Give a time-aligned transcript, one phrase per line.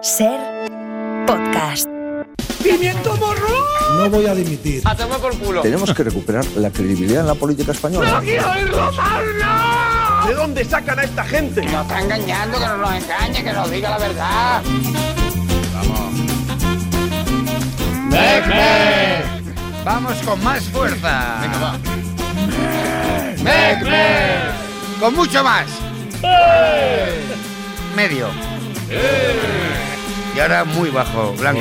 [0.00, 0.38] Ser
[1.26, 1.88] podcast.
[2.62, 3.48] ¡Pimiento morro!
[3.96, 4.82] No voy a dimitir.
[4.84, 5.60] A tomar por culo.
[5.62, 8.12] Tenemos que recuperar la credibilidad en la política española.
[8.12, 10.26] ¡No quiero no!
[10.28, 11.64] ¿De dónde sacan a esta gente?
[11.64, 14.62] Nos está engañando, que no nos engañe, que nos diga la verdad.
[19.84, 21.38] Vamos con más fuerza.
[21.40, 21.78] Venga, va.
[23.42, 23.84] ¡Mec,
[25.00, 25.66] Con mucho más.
[27.96, 28.28] Medio.
[30.38, 31.60] Y ahora muy bajo, blanco.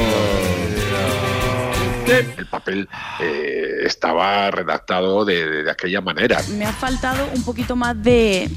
[2.37, 2.87] El papel
[3.19, 6.39] eh, estaba redactado de, de aquella manera.
[6.51, 8.47] Me ha faltado un poquito más de...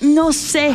[0.00, 0.72] No sé.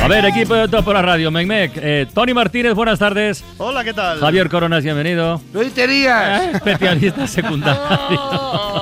[0.00, 1.72] A ver, equipo de Top por la Radio, Mecmec.
[1.76, 3.44] Eh, Tony Martínez, buenas tardes.
[3.58, 4.20] Hola, ¿qué tal?
[4.20, 5.38] Javier Coronas, bienvenido.
[5.52, 6.54] ¡Loiterías!
[6.54, 7.78] Especialista secundario.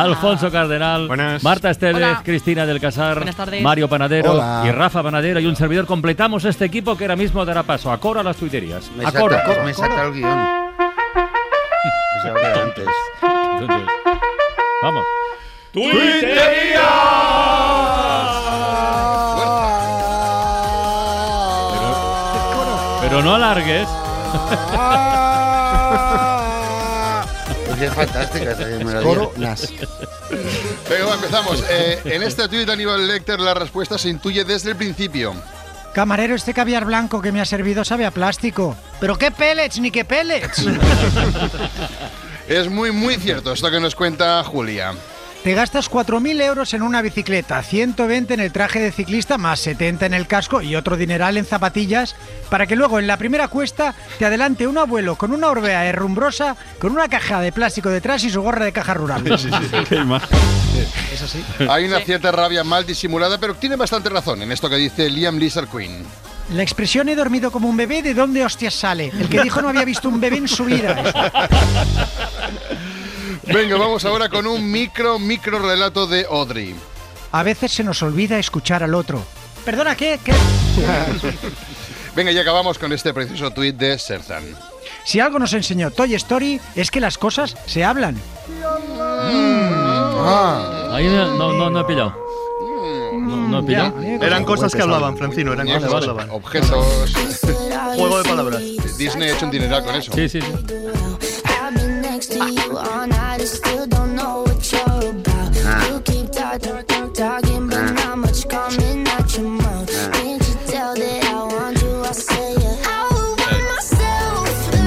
[0.00, 1.42] Alfonso Cardenal, Buenas.
[1.42, 2.22] Marta Esteves, Hola.
[2.24, 3.24] Cristina del Casar.
[3.62, 4.62] Mario Panadero Hola.
[4.66, 5.86] y Rafa Panadero y un servidor.
[5.86, 8.90] Completamos este equipo que ahora mismo dará paso a Coro a las tuiterías.
[8.96, 9.36] Me A Coro.
[9.36, 10.38] salta, me salta el guion.
[12.62, 12.86] Antes.
[13.60, 13.86] Entonces,
[14.82, 15.04] vamos.
[23.00, 23.88] Pero no alargues.
[27.80, 29.46] Es fantástica esta que me la Coro, dio.
[29.46, 29.72] nas.
[30.88, 31.62] Venga, empezamos.
[31.68, 35.34] Eh, en este tuit de Aníbal Lecter la respuesta se intuye desde el principio.
[35.94, 38.76] Camarero, este caviar blanco que me ha servido sabe a plástico.
[39.00, 40.64] ¿Pero qué pellets ni qué pellets?
[42.48, 44.92] Es muy, muy cierto esto que nos cuenta Julia.
[45.46, 50.06] Te gastas 4.000 euros en una bicicleta, 120 en el traje de ciclista, más 70
[50.06, 52.16] en el casco y otro dineral en zapatillas,
[52.50, 56.56] para que luego en la primera cuesta te adelante un abuelo con una orbea herrumbrosa,
[56.80, 59.24] con una caja de plástico detrás y su gorra de caja rural.
[61.12, 61.44] Es así.
[61.70, 65.38] Hay una cierta rabia mal disimulada, pero tiene bastante razón en esto que dice Liam
[65.38, 66.04] Lizard Queen.
[66.54, 69.12] La expresión he dormido como un bebé, ¿de dónde hostias sale?
[69.16, 71.04] El que dijo no había visto un bebé en su vida.
[73.46, 76.74] Venga, vamos ahora con un micro, micro relato de Audrey.
[77.32, 79.22] A veces se nos olvida escuchar al otro.
[79.64, 80.18] Perdona, ¿qué?
[80.22, 80.32] ¿Qué?
[82.16, 84.44] Venga, y acabamos con este precioso tuit de Serzan.
[85.04, 88.16] Si algo nos enseñó Toy Story es que las cosas se hablan.
[90.90, 92.14] Ahí no, no, no, no he pillado.
[93.12, 94.00] No, no he pillado.
[94.00, 96.30] Eran cosas que hablaban, Francino, eran cosas que hablaban.
[96.30, 97.14] Objetos.
[97.96, 98.62] Juego de palabras.
[98.96, 100.12] Disney ha hecho un dineral con eso.
[100.12, 100.48] Sí, sí, sí.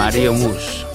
[0.09, 0.88] Mario Mus.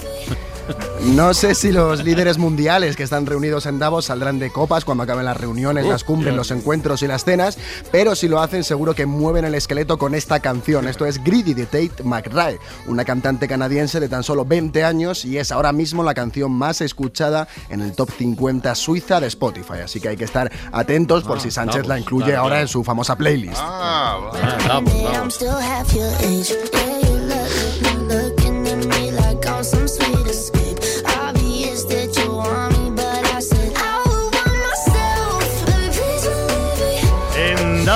[1.13, 5.03] No sé si los líderes mundiales que están reunidos en Davos saldrán de copas cuando
[5.03, 7.59] acaben las reuniones, las cumbres, los encuentros y las cenas,
[7.91, 10.87] pero si lo hacen seguro que mueven el esqueleto con esta canción.
[10.87, 15.37] Esto es Greedy de Tate McRae, una cantante canadiense de tan solo 20 años y
[15.37, 19.81] es ahora mismo la canción más escuchada en el top 50 suiza de Spotify.
[19.83, 22.83] Así que hay que estar atentos por si Sánchez Davos, la incluye ahora en su
[22.83, 23.57] famosa playlist.
[23.57, 24.55] Ah, vale.
[24.69, 24.83] Ah,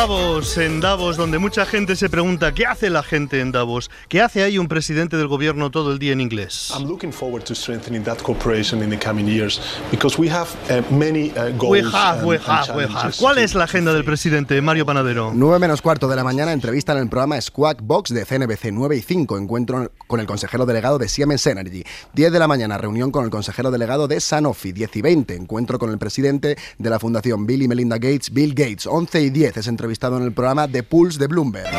[0.09, 4.22] Davos, en Davos, donde mucha gente se pregunta qué hace la gente en Davos, qué
[4.24, 6.72] hace ahí un presidente del gobierno todo el día en inglés.
[6.75, 9.62] I'm looking forward to strengthening that cooperation in the coming years
[9.92, 11.70] because we have uh, many uh, goals.
[11.70, 12.94] We have, and- we and have, we have.
[12.94, 15.31] challenges ¿Cuál es la agenda del presidente Mario Panadero?
[15.36, 18.97] 9 menos cuarto de la mañana, entrevista en el programa Squawk Box de CNBC 9
[18.97, 21.84] y 5, encuentro con el consejero delegado de Siemens Energy.
[22.16, 24.72] 10 de la mañana, reunión con el consejero delegado de Sanofi.
[24.72, 28.56] 10 y 20, encuentro con el presidente de la fundación Bill y Melinda Gates, Bill
[28.56, 28.88] Gates.
[28.88, 29.68] 11 y 10 es
[30.07, 31.69] en el programa The Pulse de Bloomberg.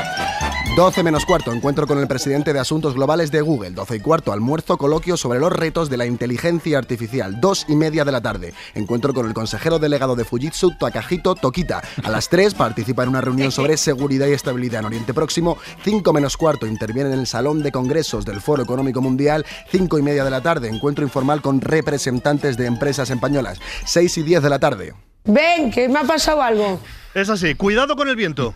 [0.76, 3.70] 12 menos cuarto, encuentro con el presidente de Asuntos Globales de Google.
[3.70, 7.40] 12 y cuarto, almuerzo coloquio sobre los retos de la inteligencia artificial.
[7.40, 11.82] 2 y media de la tarde, encuentro con el consejero delegado de Fujitsu, Takahito Tokita.
[12.04, 15.58] A las 3 participa en una reunión sobre seguridad y estabilidad en Oriente Próximo.
[15.82, 19.44] 5 menos cuarto, interviene en el Salón de Congresos del Foro Económico Mundial.
[19.70, 23.58] 5 y media de la tarde, encuentro informal con representantes de empresas españolas.
[23.86, 24.94] 6 y 10 de la tarde.
[25.24, 26.80] Ven, que me ha pasado algo.
[27.14, 28.54] Es así, cuidado con el viento.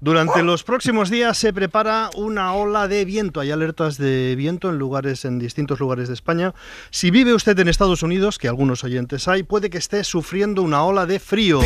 [0.00, 3.40] Durante los próximos días se prepara una ola de viento.
[3.40, 6.52] Hay alertas de viento en lugares, en distintos lugares de España.
[6.90, 10.84] Si vive usted en Estados Unidos, que algunos oyentes hay, puede que esté sufriendo una
[10.84, 11.60] ola de frío.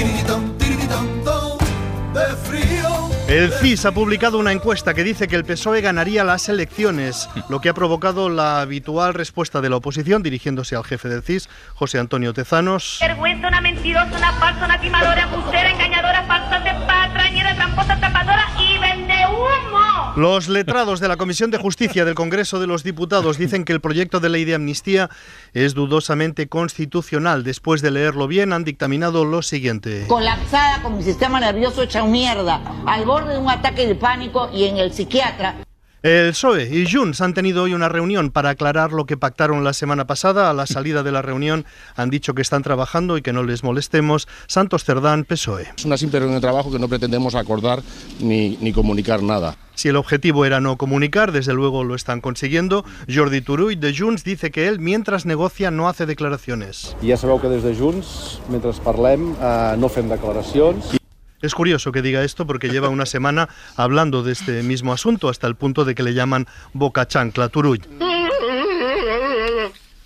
[3.29, 7.61] El CIS ha publicado una encuesta que dice que el PSOE ganaría las elecciones, lo
[7.61, 11.99] que ha provocado la habitual respuesta de la oposición dirigiéndose al jefe del CIS, José
[11.99, 12.97] Antonio Tezanos.
[13.03, 15.29] Vergüenza, una mentirosa, una falsa, una timadora,
[15.71, 19.88] engañadora, falsa, patrañera, tramposa, tapadora y vende humo.
[20.19, 23.81] Los letrados de la Comisión de Justicia del Congreso de los Diputados dicen que el
[23.81, 25.11] proyecto de ley de amnistía
[25.55, 27.45] es dudosamente constitucional.
[27.45, 30.07] Después de leerlo bien, han dictaminado lo siguiente.
[30.09, 34.65] Colapsada con mi sistema nervioso hecha mierda, al borde de un ataque de pánico y
[34.65, 35.55] en el psiquiatra.
[36.01, 39.73] El PSOE y Junts han tenido hoy una reunión para aclarar lo que pactaron la
[39.73, 40.49] semana pasada.
[40.49, 41.65] A la salida de la reunión
[41.97, 44.29] han dicho que están trabajando y que no les molestemos.
[44.47, 45.67] Santos Cerdán, PSOE.
[45.77, 47.83] Es una simple reunión de trabajo que no pretendemos acordar
[48.21, 49.57] ni, ni comunicar nada.
[49.75, 52.85] Si el objetivo era no comunicar, desde luego lo están consiguiendo.
[53.13, 56.97] Jordi Turull de Junts dice que él, mientras negocia, no hace declaraciones.
[57.03, 60.98] Ja sabeu que des de Junts, mentre parlem, eh, no fem declaracions.
[61.41, 65.47] Es curioso que diga esto porque lleva una semana hablando de este mismo asunto hasta
[65.47, 67.81] el punto de que le llaman boca chancla Turull.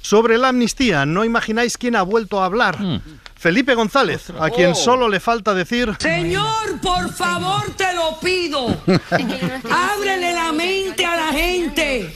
[0.02, 2.76] Sobre la amnistía, no imagináis quién ha vuelto a hablar.
[3.34, 5.94] Felipe González, a quien solo le falta decir...
[5.98, 8.76] Señor, por favor, te lo pido.
[9.70, 12.14] Ábrele la mente a la gente.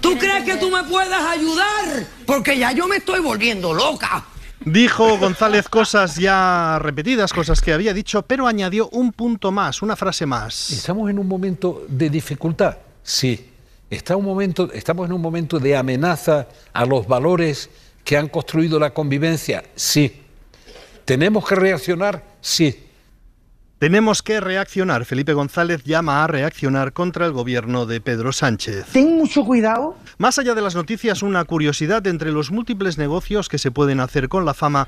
[0.00, 2.06] ¿Tú crees que tú me puedas ayudar?
[2.26, 4.24] Porque ya yo me estoy volviendo loca.
[4.64, 9.96] Dijo González cosas ya repetidas, cosas que había dicho, pero añadió un punto más, una
[9.96, 10.70] frase más.
[10.70, 12.76] ¿Estamos en un momento de dificultad?
[13.02, 13.46] Sí.
[13.88, 17.70] Está un momento, ¿Estamos en un momento de amenaza a los valores
[18.04, 19.64] que han construido la convivencia?
[19.74, 20.20] Sí.
[21.06, 22.22] ¿Tenemos que reaccionar?
[22.40, 22.86] Sí.
[23.80, 25.06] Tenemos que reaccionar.
[25.06, 28.84] Felipe González llama a reaccionar contra el gobierno de Pedro Sánchez.
[28.92, 29.96] Ten mucho cuidado.
[30.18, 34.28] Más allá de las noticias, una curiosidad entre los múltiples negocios que se pueden hacer
[34.28, 34.86] con la fama.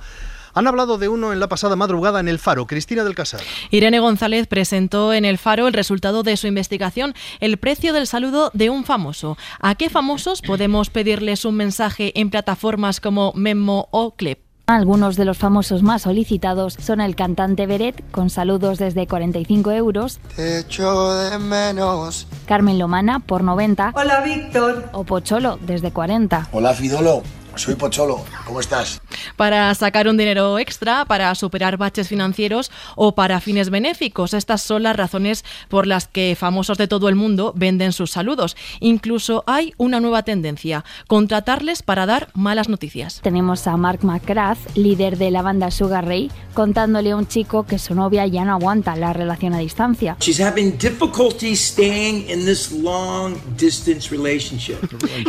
[0.52, 2.66] Han hablado de uno en la pasada madrugada en El Faro.
[2.66, 3.40] Cristina del Casar.
[3.70, 8.50] Irene González presentó en El Faro el resultado de su investigación, el precio del saludo
[8.52, 9.38] de un famoso.
[9.58, 14.51] ¿A qué famosos podemos pedirles un mensaje en plataformas como Memo o Clip?
[14.66, 20.20] Algunos de los famosos más solicitados son el cantante Beret, con saludos desde 45 euros.
[20.36, 22.28] Te echo de menos.
[22.46, 23.92] Carmen Lomana, por 90.
[23.94, 24.88] Hola, Víctor.
[24.92, 26.48] O Pocholo, desde 40.
[26.52, 27.22] Hola, Fidolo.
[27.56, 29.02] Soy Pocholo, ¿cómo estás?
[29.36, 34.32] Para sacar un dinero extra, para superar baches financieros o para fines benéficos.
[34.32, 38.56] Estas son las razones por las que famosos de todo el mundo venden sus saludos.
[38.80, 43.20] Incluso hay una nueva tendencia, contratarles para dar malas noticias.
[43.22, 47.78] Tenemos a Mark McGrath, líder de la banda Sugar Ray, contándole a un chico que
[47.78, 50.16] su novia ya no aguanta la relación a distancia.
[50.20, 54.78] She's having difficulty staying in this long distance relationship.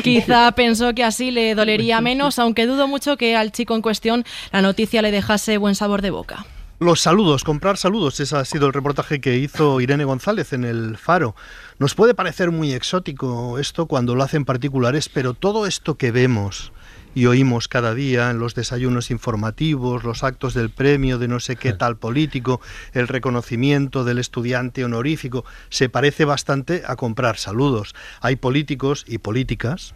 [0.04, 3.81] Quizá pensó que así le dolería menos menos, aunque dudo mucho que al chico en
[3.81, 6.45] cuestión la noticia le dejase buen sabor de boca.
[6.80, 10.98] Los saludos, comprar saludos, ese ha sido el reportaje que hizo Irene González en el
[10.98, 11.36] Faro.
[11.80, 16.71] Nos puede parecer muy exótico esto cuando lo hacen particulares, pero todo esto que vemos
[17.15, 21.56] y oímos cada día en los desayunos informativos, los actos del premio de no sé
[21.56, 22.62] qué tal político,
[22.94, 27.95] el reconocimiento del estudiante honorífico, se parece bastante a comprar saludos.
[28.21, 29.95] Hay políticos y políticas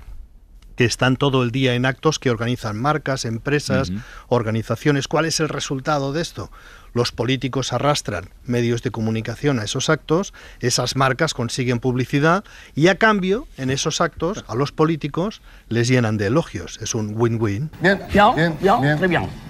[0.77, 3.91] que están todo el día en actos que organizan marcas, empresas,
[4.29, 5.07] organizaciones.
[5.07, 6.50] ¿Cuál es el resultado de esto?
[6.94, 12.44] Los políticos arrastran medios de comunicación a esos actos, esas marcas consiguen publicidad
[12.75, 16.80] y a cambio, en esos actos, a los políticos les llenan de elogios.
[16.81, 17.69] Es un win-win.
[17.81, 19.46] Bien, bien, bien, bien.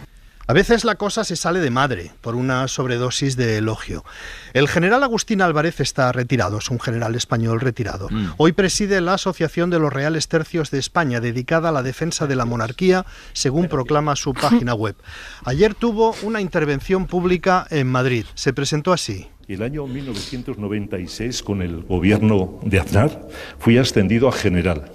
[0.49, 4.05] A veces la cosa se sale de madre por una sobredosis de elogio.
[4.53, 8.07] El general Agustín Álvarez está retirado, es un general español retirado.
[8.09, 8.27] Mm.
[8.37, 12.37] Hoy preside la Asociación de los Reales Tercios de España, dedicada a la defensa de
[12.37, 14.95] la monarquía, según proclama su página web.
[15.43, 18.23] Ayer tuvo una intervención pública en Madrid.
[18.33, 19.27] Se presentó así.
[19.49, 23.27] El año 1996, con el gobierno de Aznar,
[23.59, 24.93] fui ascendido a general.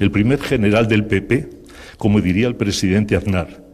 [0.00, 1.48] El primer general del PP,
[1.96, 3.69] como diría el presidente Aznar.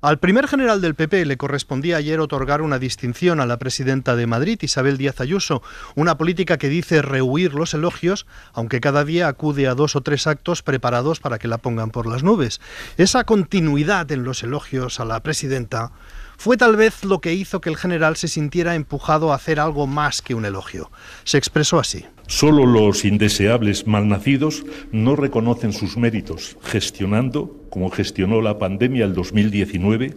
[0.00, 4.26] Al primer general del PP le correspondía ayer otorgar una distinción a la presidenta de
[4.26, 5.62] Madrid, Isabel Díaz Ayuso,
[5.94, 10.26] una política que dice rehuir los elogios, aunque cada día acude a dos o tres
[10.26, 12.60] actos preparados para que la pongan por las nubes.
[12.96, 15.92] Esa continuidad en los elogios a la presidenta
[16.36, 19.86] fue tal vez lo que hizo que el general se sintiera empujado a hacer algo
[19.86, 20.90] más que un elogio.
[21.24, 22.04] Se expresó así.
[22.26, 30.16] Solo los indeseables malnacidos no reconocen sus méritos, gestionando, como gestionó la pandemia el 2019,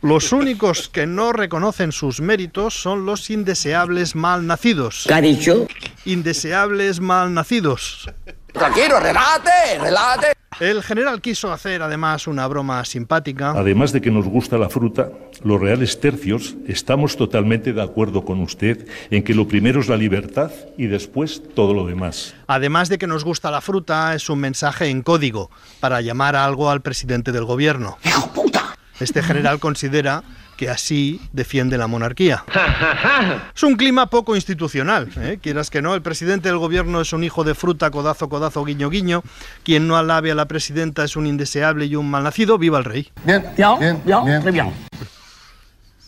[0.00, 5.04] los únicos que no reconocen sus méritos son los indeseables malnacidos.
[5.06, 5.66] ¿Qué ha dicho?
[6.04, 8.10] Indeseables malnacidos.
[8.52, 10.41] Tranquilo, relate, relate.
[10.60, 13.52] El general quiso hacer además una broma simpática.
[13.52, 15.10] Además de que nos gusta la fruta,
[15.42, 19.96] los reales tercios estamos totalmente de acuerdo con usted en que lo primero es la
[19.96, 22.34] libertad y después todo lo demás.
[22.46, 26.44] Además de que nos gusta la fruta, es un mensaje en código para llamar a
[26.44, 27.98] algo al presidente del gobierno.
[28.04, 28.76] ¡Hijo puta!
[29.00, 30.22] Este general considera
[30.56, 32.44] que así defiende la monarquía.
[33.54, 35.38] Es un clima poco institucional, ¿eh?
[35.40, 35.94] quieras que no.
[35.94, 39.22] El presidente del gobierno es un hijo de fruta, codazo, codazo, guiño, guiño.
[39.64, 42.58] Quien no alabe a la presidenta es un indeseable y un malnacido.
[42.58, 43.10] ¡Viva el rey!
[43.24, 44.91] Bien, bien, bien, bien.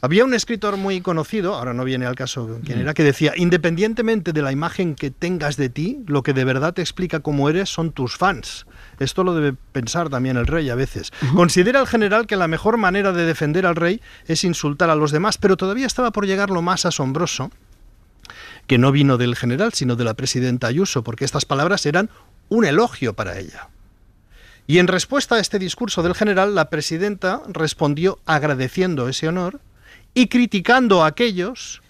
[0.05, 4.35] Había un escritor muy conocido, ahora no viene al caso quién era, que decía, independientemente
[4.35, 7.71] de la imagen que tengas de ti, lo que de verdad te explica cómo eres
[7.71, 8.67] son tus fans.
[8.99, 11.11] Esto lo debe pensar también el rey a veces.
[11.35, 15.11] Considera el general que la mejor manera de defender al rey es insultar a los
[15.11, 17.51] demás, pero todavía estaba por llegar lo más asombroso,
[18.67, 22.11] que no vino del general, sino de la presidenta Ayuso, porque estas palabras eran
[22.51, 23.71] un elogio para ella.
[24.67, 29.63] Y en respuesta a este discurso del general, la presidenta respondió agradeciendo ese honor
[30.15, 31.83] y criticando a aquellos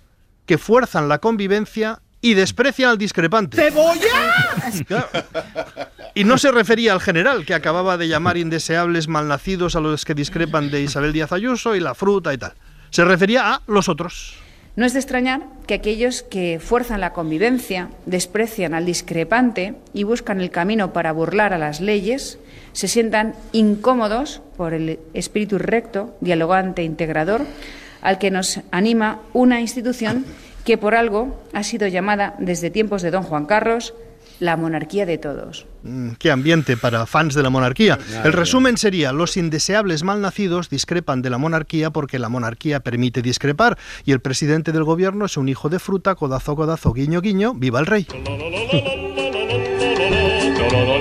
[0.47, 3.57] que fuerzan la convivencia y desprecian al discrepante.
[3.57, 5.11] ¡Cebolla!
[6.15, 10.15] Y no se refería al general, que acababa de llamar indeseables malnacidos a los que
[10.15, 12.55] discrepan de Isabel Díaz Ayuso y la fruta y tal.
[12.91, 14.37] Se refería a los otros.
[14.77, 20.41] No es de extrañar que aquellos que fuerzan la convivencia, desprecian al discrepante y buscan
[20.41, 22.39] el camino para burlar a las leyes,
[22.73, 27.43] se sientan incómodos por el espíritu recto, dialogante e integrador
[28.05, 30.25] al que nos anima una institución
[30.65, 33.95] que por algo ha sido llamada desde tiempos de don Juan Carlos
[34.41, 35.67] la monarquía de todos.
[35.83, 37.99] Mm, Qué ambiente para fans de la monarquía.
[38.25, 43.79] El resumen sería, los indeseables malnacidos discrepan de la monarquía porque la monarquía permite discrepar
[44.05, 47.81] y el presidente del gobierno es un hijo de fruta, codazo, codazo, guiño, guiño, viva
[47.81, 48.07] el rey.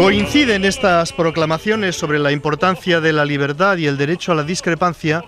[0.00, 5.22] Coinciden estas proclamaciones sobre la importancia de la libertad y el derecho a la discrepancia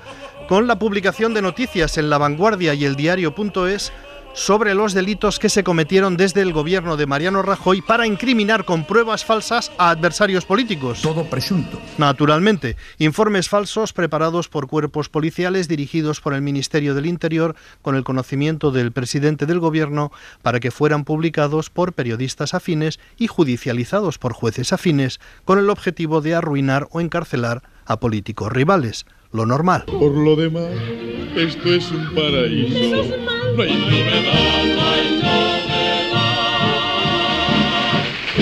[0.49, 3.93] con la publicación de noticias en La Vanguardia y el diario.es
[4.35, 8.85] sobre los delitos que se cometieron desde el gobierno de Mariano Rajoy para incriminar con
[8.85, 11.03] pruebas falsas a adversarios políticos.
[11.03, 11.81] Todo presunto.
[11.99, 18.05] Naturalmente, informes falsos preparados por cuerpos policiales dirigidos por el Ministerio del Interior con el
[18.05, 20.12] conocimiento del presidente del gobierno
[20.43, 26.21] para que fueran publicados por periodistas afines y judicializados por jueces afines con el objetivo
[26.21, 29.07] de arruinar o encarcelar a políticos rivales.
[29.33, 29.85] Lo normal.
[29.87, 30.69] Por lo demás,
[31.37, 33.03] esto es un paraíso.
[33.57, 34.23] No hay novedad,
[34.77, 35.12] no hay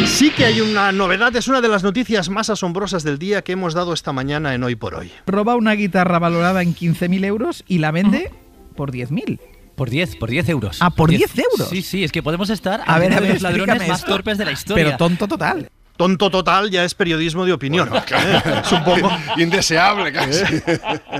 [0.06, 3.52] Sí que hay una novedad, es una de las noticias más asombrosas del día que
[3.52, 5.12] hemos dado esta mañana en Hoy por Hoy.
[5.26, 8.30] Roba una guitarra valorada en 15.000 euros y la vende
[8.76, 9.38] por 10.000.
[9.76, 10.78] Por 10, por 10 euros.
[10.80, 11.68] Ah, ¿por 10 euros?
[11.70, 14.10] Sí, sí, es que podemos estar A ver, a ver, los ladrones más esto.
[14.10, 14.84] torpes de la historia.
[14.84, 15.70] Pero tonto total.
[16.00, 17.90] Tonto total ya es periodismo de opinión.
[17.94, 18.62] ¿eh?
[18.64, 20.42] Es un poco indeseable casi.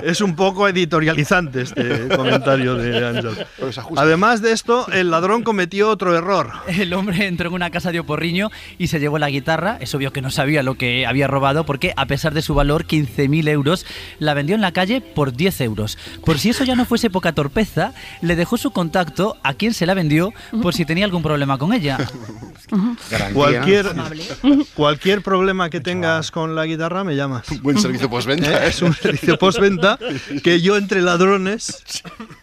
[0.01, 3.45] Es un poco editorializante este comentario de Ángel.
[3.95, 6.49] Además de esto, el ladrón cometió otro error.
[6.65, 9.77] El hombre entró en una casa de Oporriño y se llevó la guitarra.
[9.81, 12.87] Es obvio que no sabía lo que había robado porque, a pesar de su valor,
[12.87, 13.85] 15.000 euros,
[14.17, 15.99] la vendió en la calle por 10 euros.
[16.25, 19.85] Por si eso ya no fuese poca torpeza, le dejó su contacto a quien se
[19.85, 20.33] la vendió
[20.63, 21.99] por si tenía algún problema con ella.
[23.33, 23.87] Cualquier,
[24.73, 27.43] cualquier problema que tengas con la guitarra me llamas.
[27.61, 28.69] Buen servicio postventa, ¿Eh?
[28.69, 29.99] Es un servicio postventa
[30.43, 31.83] que yo entre ladrones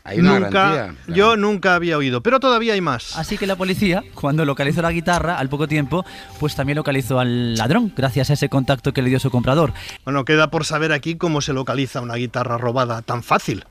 [0.05, 2.23] Hay una nunca, garantía, yo nunca había oído.
[2.23, 3.17] Pero todavía hay más.
[3.17, 6.05] Así que la policía, cuando localizó la guitarra, al poco tiempo,
[6.39, 9.73] pues también localizó al ladrón, gracias a ese contacto que le dio su comprador.
[10.05, 13.65] Bueno, queda por saber aquí cómo se localiza una guitarra robada tan fácil.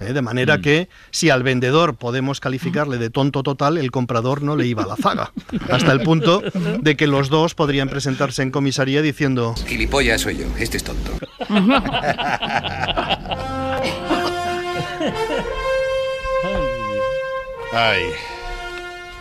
[0.00, 0.12] ¿Eh?
[0.12, 0.62] De manera Mm.
[0.62, 4.86] que si al vendedor podemos calificarle de tonto total, el comprador no le iba a
[4.86, 5.32] la zaga.
[5.70, 6.42] Hasta el punto
[6.80, 9.54] de que los dos podrían presentarse en comisaría diciendo...
[9.66, 11.12] Gilipollas soy yo, este es tonto.
[17.72, 18.02] Ay.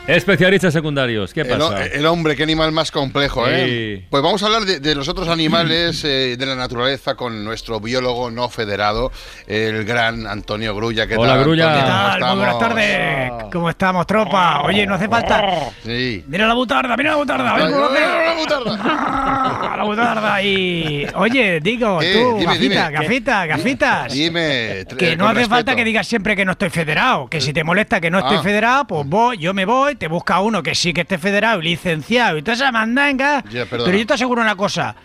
[0.08, 1.86] Especialistas secundarios, ¿qué pasa?
[1.86, 4.00] el hombre, qué animal más complejo, ¿eh?
[4.02, 4.06] Sí.
[4.10, 7.80] Pues vamos a hablar de, de los otros animales eh, de la naturaleza con nuestro
[7.80, 9.12] biólogo no federado,
[9.48, 11.06] el gran Antonio Grulla.
[11.08, 11.74] ¿Qué Hola, tal, Grulla.
[11.74, 12.20] ¿Qué ¿Cómo tal?
[12.36, 13.32] Muy buenas tardes.
[13.54, 14.62] ¿Cómo estamos, tropa?
[14.64, 15.70] Oye, no hace falta.
[15.84, 16.24] Sí.
[16.28, 17.58] Mira la butarda, mira la butarda.
[17.58, 19.52] No, la butarda.
[19.82, 21.08] La butarda y.
[21.16, 22.14] Oye, digo, ¿Qué?
[22.14, 22.76] tú, Dime, dime.
[22.76, 22.94] gafitas, ¿Qué?
[23.08, 24.14] gafitas, gafitas.
[24.14, 24.86] Dime.
[24.98, 27.28] Que eh, no hace falta que digas siempre que no estoy federado.
[27.28, 28.44] Que si te molesta que no estoy Ah.
[28.44, 31.66] federado, pues voy, yo me voy, te busca uno que sí que esté federado y
[31.66, 33.42] licenciado y toda esa mandanga.
[33.44, 33.86] Perdona.
[33.86, 34.96] Pero yo te aseguro una cosa.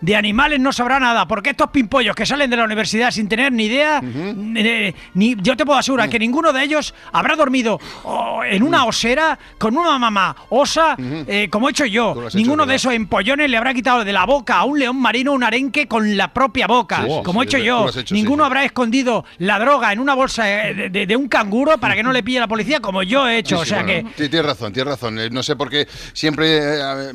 [0.00, 3.52] De animales no sabrá nada, porque estos pimpollos que salen de la universidad sin tener
[3.52, 8.42] ni idea, eh, ni, yo te puedo asegurar que ninguno de ellos habrá dormido oh,
[8.44, 12.12] en una osera con una mamá osa, eh, como he hecho yo.
[12.28, 12.76] Hecho, Ninguno de ¿verdad?
[12.76, 16.16] esos empollones le habrá quitado de la boca a un león marino un arenque con
[16.16, 17.88] la propia boca, Sí, sí, como he hecho yo.
[17.88, 18.46] hecho, Ninguno sí.
[18.46, 22.02] habrá escondido la droga en una bolsa eh, de, de- de un canguro para que
[22.02, 23.58] no le pille la policía, como yo he hecho.
[23.60, 24.28] O sea bueno, que.
[24.28, 25.18] tienes razón, tienes razón.
[25.18, 27.12] Eh, No sé por qué siempre eh,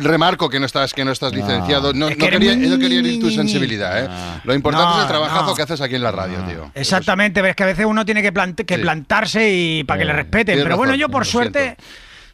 [0.00, 1.92] remarco que no estás, que no estás licenciado.
[1.92, 4.08] No, no, quería, no quería herir tu sensibilidad, ¿eh?
[4.44, 5.54] Lo importante No, es el trabajazo no.
[5.54, 6.70] que haces aquí en la radio, tío.
[6.74, 8.80] Exactamente, pero es que a veces uno tiene que, plant- que Sí.
[8.82, 10.58] plantarse y para que le Eh, respeten.
[10.62, 11.76] Pero bueno, yo por suerte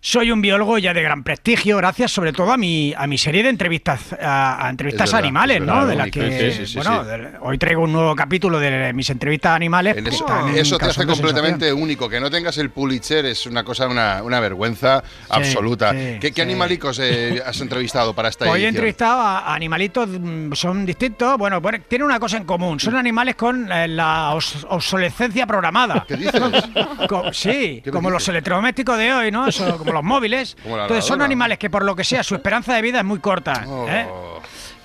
[0.08, 3.42] soy un biólogo ya de gran prestigio, gracias sobre todo a mi, a mi serie
[3.42, 5.84] de entrevistas a, a entrevistas animales, es ¿no?
[5.84, 7.10] de las que Sí, sí, sí, bueno, sí.
[7.10, 9.96] de- hoy traigo un nuevo capítulo de mis entrevistas a animales.
[9.96, 12.08] En eso, te hace completamente único.
[12.08, 15.90] Que no tengas el Pulitzer es una cosa, una, una vergüenza absoluta.
[15.92, 20.86] ¿Qué, qué animalicos eh, has entrevistado para esta Hoy he entrevistado a animalitos, mm, son
[20.86, 25.48] distintos, bueno, bueno, tienen una cosa en común, son animales con eh, la os- obsolescencia
[25.48, 26.04] programada.
[26.06, 26.40] ¿Qué dices?
[27.08, 29.48] Co- sí, ¿Qué me como los electrodomésticos de hoy, ¿no?
[29.48, 30.56] Eso, como los móviles.
[30.64, 33.64] Entonces son animales que por lo que sea su esperanza de vida es muy corta.
[33.88, 34.06] ¿eh?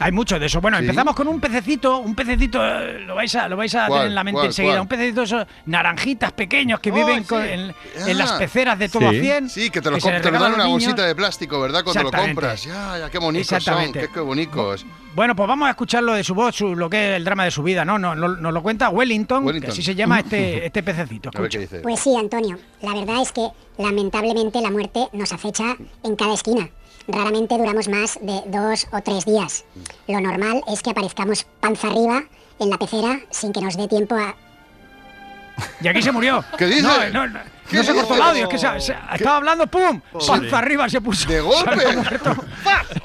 [0.01, 0.61] Hay muchos de eso.
[0.61, 0.83] Bueno, ¿Sí?
[0.83, 4.15] empezamos con un pececito, un pececito, eh, lo vais a, lo vais a tener en
[4.15, 4.47] la mente ¿Cuál?
[4.47, 4.81] enseguida, ¿Cuál?
[4.81, 7.29] un pececito esos naranjitas pequeños que Oh, viven sí.
[7.29, 8.09] con- en, Ah.
[8.09, 9.17] en las peceras de todo Sí.
[9.17, 9.49] a 100.
[9.49, 10.83] Sí, que te lo, se comp- les te lo regala dan a en una niños.
[10.85, 11.83] bolsita de plástico, ¿verdad?
[11.83, 12.35] Cuando lo Exactamente.
[12.41, 12.63] compras.
[12.63, 13.57] Ya, ya, qué bonitos son.
[13.57, 13.99] Exactamente.
[14.01, 14.85] Qué, qué bonitos.
[15.13, 17.43] Bueno, pues vamos a escuchar lo de su voz, su- lo que es el drama
[17.43, 17.99] de su vida, ¿no?
[17.99, 19.67] Nos, nos- nos lo cuenta Wellington, Wellington.
[19.67, 21.31] que así se llama este, este pececito.
[21.31, 22.57] Pues sí, Antonio.
[22.81, 26.69] La verdad es que lamentablemente la muerte nos acecha en cada esquina.
[27.11, 29.65] Raramente duramos más de dos o tres días.
[30.07, 32.23] Lo normal es que aparezcamos panza arriba
[32.59, 34.35] en la pecera sin que nos dé tiempo a...
[35.81, 36.43] Y aquí se murió.
[36.57, 36.81] ¿Qué dice?
[36.83, 39.67] No, no, no, ¿Qué no se cortó el audio, es que se- se- estaba hablando,
[39.67, 40.01] ¡pum!
[40.27, 41.29] Panza arriba se puso.
[41.29, 41.95] ¿De golpe?
[41.95, 42.35] Muerto.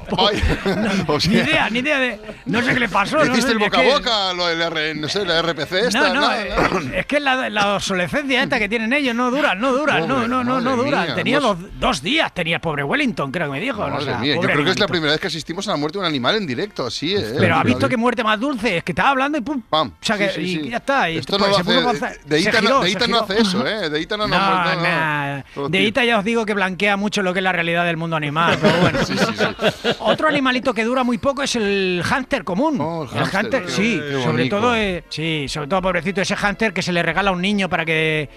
[1.08, 2.20] O sea, Ni idea, ni idea de.
[2.46, 3.16] No sé qué le pasó.
[3.16, 4.32] no ¿Hiciste sé el boca a qué- boca?
[4.35, 6.00] Lo del R, no sé, la RPC esta.
[6.00, 6.99] No, no, nada, eh, nada.
[6.99, 10.44] es que la, la obsolescencia esta que tienen ellos no duran, no duran, no, no,
[10.44, 11.14] no, no duran.
[11.16, 13.80] Tenía dos, dos días, tenía el pobre Wellington, creo que me dijo.
[13.80, 15.76] Madre o sea, mía, yo creo que es la primera vez que asistimos a la
[15.76, 17.35] muerte de un animal en directo, así, ¿eh?
[17.38, 19.61] Pero ha visto que muerte más dulce, es que estaba hablando y pum.
[19.68, 19.88] Pam.
[19.88, 21.11] O sea, que, Sí, sí, y ya está.
[21.11, 22.20] Y Esto pues no lo hace.
[22.26, 23.90] De se Ita, no, de Ita no hace eso, ¿eh?
[23.90, 24.82] De Ita no No, nos no, no.
[24.82, 25.42] nah.
[25.54, 25.88] Todo De tío.
[25.88, 28.58] Ita ya os digo que blanquea mucho lo que es la realidad del mundo animal.
[28.60, 28.98] Pero bueno.
[30.00, 32.75] Otro animalito que dura muy poco es el hámster común.
[32.75, 34.00] el hámster, hámster, qué- sí.
[34.25, 37.42] sobre todo, eh, sí, sobre todo pobrecito ese hámster que se le regala a un
[37.42, 38.28] niño para que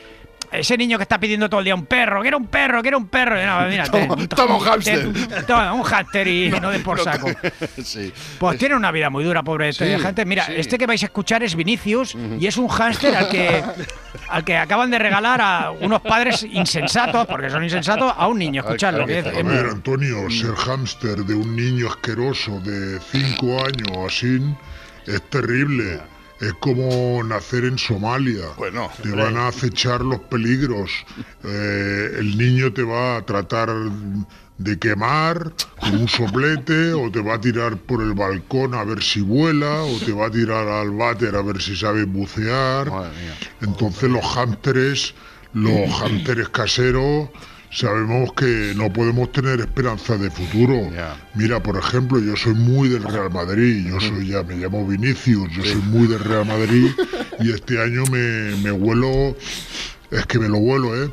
[0.51, 3.07] ese niño que está pidiendo todo el día un perro, quiero un perro, quiero un
[3.07, 3.35] perro.
[3.45, 5.45] No, mira, te- Toma- un te- hámster.
[5.45, 7.29] Toma un hámster y no, de por No saco.
[7.83, 8.11] sí.
[8.39, 10.25] Pues tiene una vida muy dura, pobre este Sí, hámster.
[10.25, 10.53] Mira, sí.
[10.57, 13.63] este que vais a escuchar es Vinicius y es un hámster al que,
[14.29, 18.61] al que acaban de regalar a unos padres insensatos, porque son insensatos, a un niño.
[18.61, 19.05] Escuchadlo.
[19.05, 24.39] que es- A ver, Antonio, ser hámster de un niño asqueroso de 5 años así
[25.05, 25.99] es terrible.
[26.39, 28.45] Es como nacer en Somalia.
[28.57, 30.89] Bueno, te van a acechar los peligros.
[31.43, 33.69] Eh, el niño te va a tratar
[34.57, 39.01] de quemar con un soplete o te va a tirar por el balcón a ver
[39.01, 42.89] si vuela o te va a tirar al váter a ver si sabe bucear.
[43.61, 45.13] Entonces los hámsteres,
[45.53, 47.29] los hámsteres caseros,
[47.71, 50.89] sabemos que no podemos tener esperanza de futuro.
[51.35, 55.49] Mira, por ejemplo, yo soy muy del Real Madrid, yo soy ya me llamo Vinicius,
[55.51, 56.91] yo soy muy del Real Madrid.
[57.39, 59.35] Y este año me, me huelo,
[60.11, 61.09] es que me lo huelo, ¿eh?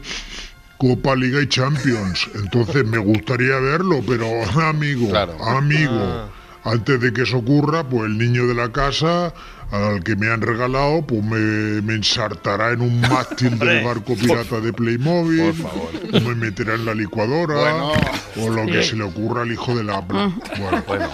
[0.79, 2.29] Copa, Liga y Champions.
[2.35, 4.27] Entonces me gustaría verlo, pero
[4.61, 6.31] amigo, amigo,
[6.65, 9.33] antes de que eso ocurra, pues el niño de la casa
[9.71, 14.61] al que me han regalado, pues me, me ensartará en un mástil del barco pirata
[14.61, 15.55] de Playmobil,
[16.13, 17.93] o me meterá en la licuadora, Bueno.
[18.43, 18.91] o lo que Sí.
[18.91, 20.31] se le ocurra al hijo del Apple.
[20.59, 21.11] Bueno,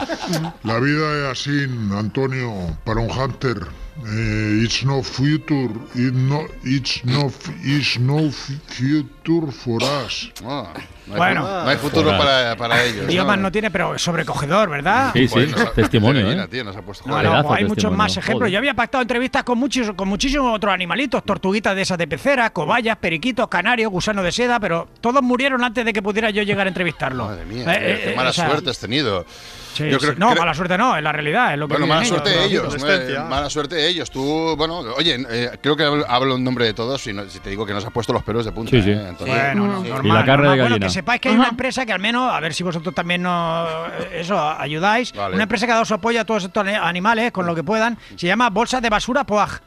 [0.65, 2.53] la vida es así, Antonio,
[2.85, 3.59] para un hunter.
[4.07, 7.31] Eh, it's no future, it no, it's no,
[7.62, 9.05] it's no future
[9.53, 10.31] for us.
[10.45, 10.69] Ah,
[11.07, 11.41] no hay Bueno.
[11.43, 13.05] no hay futuro para, para ellos.
[13.09, 15.11] Idiomas no tiene, pero sobrecogedor, ¿verdad?
[15.13, 16.49] Sí, sí, Pues nos ha- testimonio, Mira, ¿eh?
[16.49, 17.27] tío, nos ha puesto No, joder.
[17.27, 18.39] no, Pedazo hay muchos más ejemplos.
[18.41, 18.53] joder.
[18.53, 22.51] Yo había pactado entrevistas con muchos, con muchísimos otros animalitos, tortuguitas de esas de pecera,
[22.51, 26.67] cobayas, periquitos, canarios, gusanos de seda, pero todos murieron antes de que pudiera yo llegar
[26.67, 27.29] a entrevistarlos.
[27.29, 29.25] Madre mía, Eh, qué- eh, qué mala o sea, suerte has tenido.
[29.75, 30.07] sí, Yo sí.
[30.07, 32.31] creo- no, creo- mala suerte no, es la realidad, es lo que Bueno, mala suerte
[32.31, 32.75] de ellos.
[32.83, 34.11] Eh, Mala suerte de ellos.
[34.11, 37.51] Tú, bueno, oye, eh, creo que hablo, en nombre de todos y no- si te
[37.51, 38.71] digo que nos has puesto los pelos de punta.
[38.71, 38.91] Sí, sí.
[38.91, 39.88] ¿eh, Bueno, no, Sí.
[39.90, 40.42] normal, Y la carne normal.
[40.42, 40.87] de Bueno, gallina.
[40.87, 43.68] que sepáis que hay una empresa que al menos, a ver si vosotros también nos,
[44.12, 45.12] eso, ayudáis.
[45.12, 45.35] Vale.
[45.35, 47.62] Una empresa que ha dado su apoyo a todos estos ani- animales con lo que
[47.62, 47.98] puedan.
[48.16, 49.61] Se llama Bolsas de Basura Poag.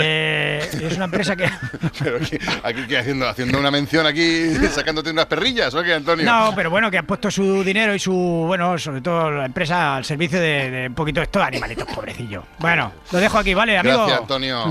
[0.00, 1.48] Eh, es una empresa que...
[2.02, 2.98] Pero aquí, aquí ¿qué?
[2.98, 6.24] haciendo, haciendo una mención aquí, sacándote unas perrillas, ¿o qué, Antonio?
[6.24, 9.96] No, pero bueno, que han puesto su dinero y su, bueno, sobre todo la empresa
[9.96, 12.44] al servicio de, de un poquito de estos animalitos pobrecillos.
[12.58, 13.96] Bueno, lo dejo aquí, ¿vale, amigo?
[13.98, 14.62] Gracias, Antonio.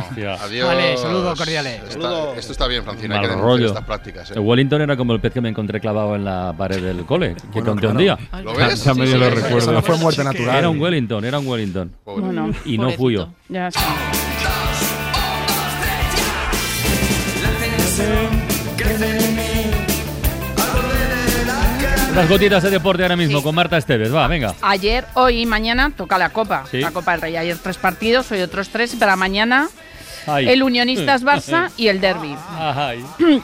[0.41, 0.67] Adiós.
[0.67, 1.81] Vale, saludos cordiales.
[1.89, 3.15] Está- esto está bien, Francina.
[3.15, 3.67] Hay que Mal rollo.
[3.67, 4.31] estas prácticas.
[4.31, 4.33] ¿eh?
[4.35, 7.35] El Wellington era como el pez que me encontré clavado en la pared del cole,
[7.35, 8.17] que Bueno, conté un día.
[8.43, 8.79] ¿Lo ves?
[8.81, 9.17] Sí, lo sí, sí.
[9.17, 9.57] recuerdo.
[9.57, 10.55] Eso no fue muerte natural.
[10.57, 11.91] Era un Wellington, era un Wellington.
[12.05, 13.29] Bueno, Y no fui yo.
[13.49, 13.81] ya está.
[22.15, 24.13] Las gotitas de deporte ahora mismo con Marta Esteves.
[24.13, 24.53] Va, venga.
[24.61, 26.79] Ayer, hoy y mañana toca la Copa, Sí.
[26.79, 27.37] la Copa del Rey.
[27.37, 29.69] Ayer tres partidos, hoy otros tres, y para mañana
[30.27, 30.49] Ay.
[30.49, 32.35] el Unionistas Barça y el Derby.
[32.57, 33.03] Ay.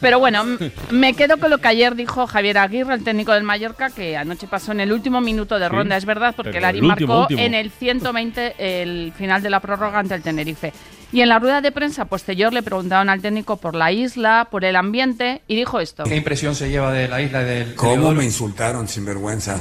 [0.00, 0.44] Pero bueno,
[0.90, 4.46] me quedo con lo que ayer dijo Javier Aguirre, el técnico del Mallorca, que anoche
[4.46, 5.96] pasó en el último minuto de Sí, ronda.
[5.98, 7.40] Es verdad, porque pero el último, marcó último.
[7.42, 10.72] en el 120 el final de la prórroga ante el Tenerife.
[11.12, 14.64] Y en la rueda de prensa posterior le preguntaron al técnico por la isla, por
[14.64, 16.04] el ambiente, y dijo esto.
[16.04, 19.60] ¿Qué impresión se lleva de la isla y del ¿Cómo me insultaron, sinvergüenzas?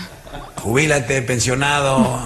[0.62, 2.18] Jubílate, pensionado,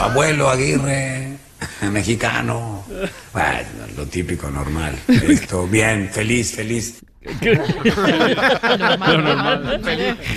[0.00, 1.36] abuelo Aguirre,
[1.92, 2.84] mexicano.
[3.32, 4.98] Bueno, lo típico, normal.
[5.08, 7.00] Esto, bien, feliz, feliz.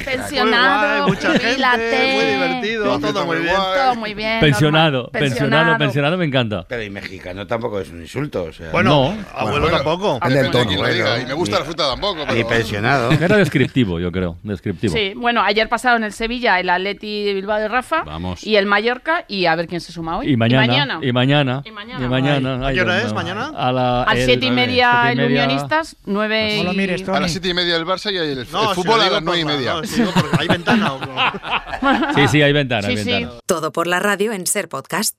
[0.06, 2.14] Pensionado, Muy guay, mucha gente, jubilate.
[2.16, 3.56] muy divertido, todo muy bien.
[3.56, 4.40] Todo muy bien.
[4.40, 5.12] Pensionado, normal.
[5.22, 6.66] pensionado, pensionado me encanta.
[6.68, 8.72] Pero y mexicano tampoco es un insulto, o sea.
[8.72, 9.18] Bueno, No.
[9.36, 10.14] abuelo Bueno, tampoco.
[10.16, 10.78] depende del tono.
[10.78, 12.26] Bueno, y me gusta ni- la fruta tampoco.
[12.28, 12.48] Pero...
[12.48, 13.12] pensionado.
[13.12, 14.38] Era descriptivo, yo creo.
[14.44, 14.94] Descriptivo.
[14.94, 18.44] Sí, bueno, ayer pasaron el Sevilla, el Atleti de Bilbao de Rafa Vamos.
[18.44, 20.32] y el Mallorca y a ver quién se suma hoy.
[20.32, 21.72] Y mañana, Y y mañana, Y y
[22.08, 22.68] mañana.
[22.68, 23.52] ¿A qué hora es mañana?
[23.56, 25.26] A la- Al el- siete y media y el.
[25.30, 27.18] Unionistas, nueve y- mires, Tony.
[27.18, 29.04] A las siete y media el Barça y el, el No, si fútbol lo a
[29.06, 29.74] digo las nueve y media.
[29.74, 30.02] no, si
[30.40, 30.94] hay ventana.
[30.94, 31.00] o-
[32.16, 33.12] Sí, sí, hay ventana, hay Sí, sí.
[33.12, 33.40] ventana.
[33.46, 35.16] Todo por la radio en Ser Podcast.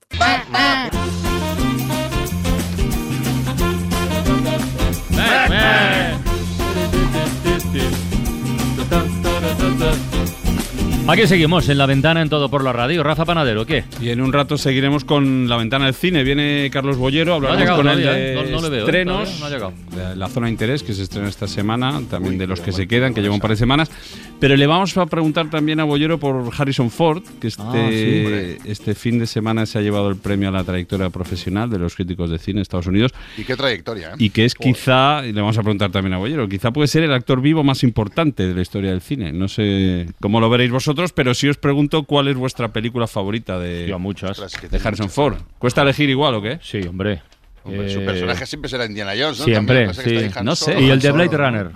[11.07, 13.03] Aquí seguimos en la ventana en todo por la radio.
[13.03, 13.83] Rafa Panadero, ¿qué?
[13.99, 16.23] Y en un rato seguiremos con la ventana del cine.
[16.23, 18.35] Viene Carlos Bollero, hablaremos llegado con él de ¿eh?
[18.35, 18.83] No- no le veo, ¿eh?
[18.85, 19.73] estrenos, no ha llegado.
[19.93, 22.87] de la zona de interés que se estrena esta semana, también de los que se
[22.87, 23.91] quedan, que lleva un par de semanas.
[24.39, 28.69] Pero le vamos a preguntar también a Bollero por Harrison Ford, que este, Ah, sí,
[28.69, 31.95] este fin de semana se ha llevado el premio a la trayectoria profesional de los
[31.95, 33.11] críticos de cine en Estados Unidos.
[33.37, 34.15] Y qué trayectoria, ¿eh?
[34.17, 37.03] Y que es quizá, y le vamos a preguntar también a Bollero, quizá puede ser
[37.03, 39.33] el actor vivo más importante de la historia del cine.
[39.33, 43.59] No sé cómo lo veréis vosotros, pero sí os pregunto cuál es vuestra película favorita
[43.59, 44.37] de, Yo, muchas.
[44.69, 45.37] de Harrison Ford.
[45.59, 46.59] ¿Cuesta elegir igual o qué?
[46.61, 47.21] Sí, hombre.
[47.63, 49.45] Hombre, su Eh, personaje siempre será Indiana Jones, ¿no?
[49.45, 49.53] Siempre,
[49.85, 50.15] También, pasa que sí.
[50.25, 50.81] está No sé.
[50.81, 51.71] Y el de Blade Solo, Runner.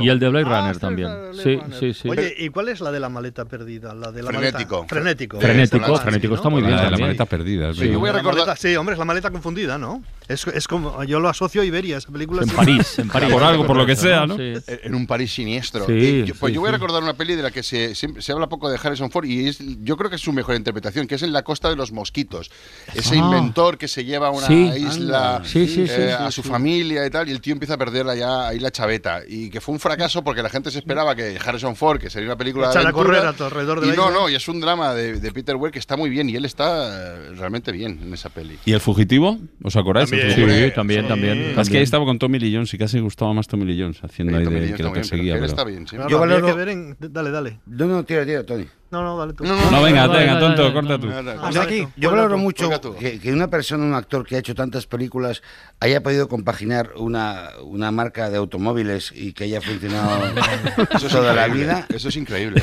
[0.00, 1.08] Y el de Blade Ah, Runner también.
[1.32, 1.78] Sí, Runner.
[1.78, 2.08] sí, sí.
[2.08, 3.94] Oye, ¿y cuál es la de la maleta perdida?
[3.94, 4.78] La de la Frenético.
[4.78, 5.40] maleta- Frenético.
[5.40, 7.72] Frenético, Ah, frenético está muy bien La de la maleta perdida.
[7.72, 7.88] Sí.
[7.90, 10.02] Yo voy a La recordar- maleta- sí, hombre, es la maleta confundida, ¿no?
[10.26, 12.42] Es, es como, yo lo asocio a Iberia, esa película.
[12.42, 13.32] En París, en París.
[13.32, 14.36] Por algo, por lo que sea, ¿no?
[14.36, 14.54] Sí.
[14.82, 15.86] En un París siniestro.
[15.86, 18.20] Sí, yo, pues sí, yo voy a recordar una peli de la que se, siempre-
[18.22, 21.06] se habla poco de Harrison Ford y es, yo creo que es su mejor interpretación,
[21.06, 22.50] que es en La Costa de los Mosquitos.
[22.94, 23.18] Ese Ah.
[23.18, 24.70] inventor que se lleva a una Sí.
[24.76, 26.48] isla Sí, sí, sí, eh, sí, a su sí.
[26.48, 29.20] familia y tal, y el tío empieza a perder allá ahí la chaveta.
[29.28, 32.28] Y que fue un fracaso porque la gente se esperaba que Harrison Ford, que sería
[32.28, 34.18] una película de a aventura, correr a alrededor de y la no, isla.
[34.20, 36.44] no, y es un drama de, de Peter Weir que está muy bien y él
[36.44, 38.58] está eh, realmente bien en esa peli.
[38.64, 39.38] ¿Y el fugitivo?
[39.62, 40.10] ¿Os acordáis?
[40.10, 40.28] También.
[40.28, 40.66] El Fugitivo.
[40.68, 41.58] Sí, también, también.
[41.58, 43.98] Es que ahí estaba con Tommy Lee Jones y casi gustaba más Tommy Lee Jones
[44.02, 45.34] haciendo Sí, ahí de que lo perseguía.
[45.34, 45.96] pero él está bien, sí.
[46.08, 47.60] Yo valoro- que ver en- Dale, dale.
[47.66, 48.66] No, no, tira, tira, Tony.
[48.90, 49.44] No, no, dale tú.
[49.44, 51.60] No, venga, Dale, venga, dale, tonto, dale, corta tú.
[51.60, 51.86] Aquí.
[51.96, 55.42] yo valoro mucho que, que una persona, un actor que ha hecho tantas películas,
[55.80, 60.32] haya podido compaginar una, una marca de automóviles y que haya funcionado
[60.94, 61.86] Eso toda la vida.
[61.88, 62.62] Eso es increíble.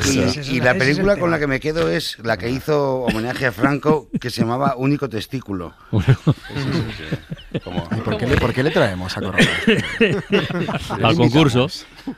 [0.50, 3.52] Y, la es película con la que me quedo es la que hizo homenaje a
[3.52, 5.74] Franco, que se llamaba Único Testículo.
[7.64, 9.48] Como- ¿Y por qué, le, por qué le traemos a Correa?
[11.02, 11.68] Al concurso.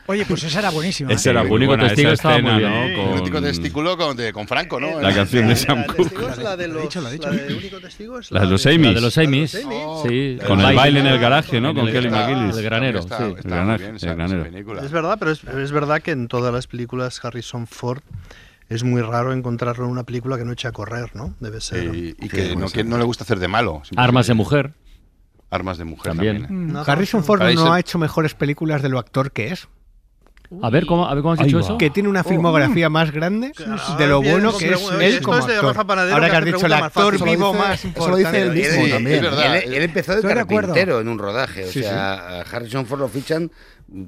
[0.07, 1.11] Oye, pues esa era buenísima.
[1.11, 1.14] ¿eh?
[1.14, 2.92] Ese era El muy único buena testigo estaba muy escena, bien.
[2.96, 3.03] ¿no?
[3.03, 5.01] El Con- único testículo con, de- con Franco, ¿no?
[5.01, 5.96] La canción de Sam La Cooke.
[6.11, 7.31] testigo es la de los, dicho, lo ha dicho.
[7.31, 8.94] la de único testigo es La de los La Amy's.
[8.94, 9.51] de los Amy's.
[10.07, 10.38] Sí.
[10.46, 11.74] Con el baile en el garaje, ¿no?
[11.74, 12.57] Con el- Kelly McGillis.
[12.57, 13.22] El granero, Está- sí.
[13.24, 14.83] está El muy granaje, bien granero.
[14.85, 18.03] Es verdad, pero es, es verdad que en todas las películas Harrison Ford
[18.68, 21.35] es muy raro encontrarlo en una película que no eche a correr, ¿no?
[21.40, 21.94] Debe ser.
[21.94, 23.83] Y, y que, no, que no le gusta hacer de malo.
[23.96, 24.72] Armas de mujer.
[25.50, 26.42] Armas de mujer También.
[26.42, 26.70] también.
[26.70, 26.72] ¿eh?
[26.72, 29.68] No, Harrison Ford Para no ha hecho mejores películas de lo actor que es.
[30.62, 31.76] A ver, ¿cómo, a ver, ¿cómo has dicho eso?
[31.76, 33.52] Que tiene una filmografía más grande
[33.98, 35.76] de lo bueno que es él esto como actor.
[35.76, 38.90] Ahora que que has dicho el actor vivo más eso lo dice él mismo Él-
[38.90, 39.16] también.
[39.16, 39.56] Es verdad.
[39.58, 41.64] Él, él empezó de carpintero en un rodaje.
[41.66, 43.50] O Sí, sea, a Harrison Ford lo fichan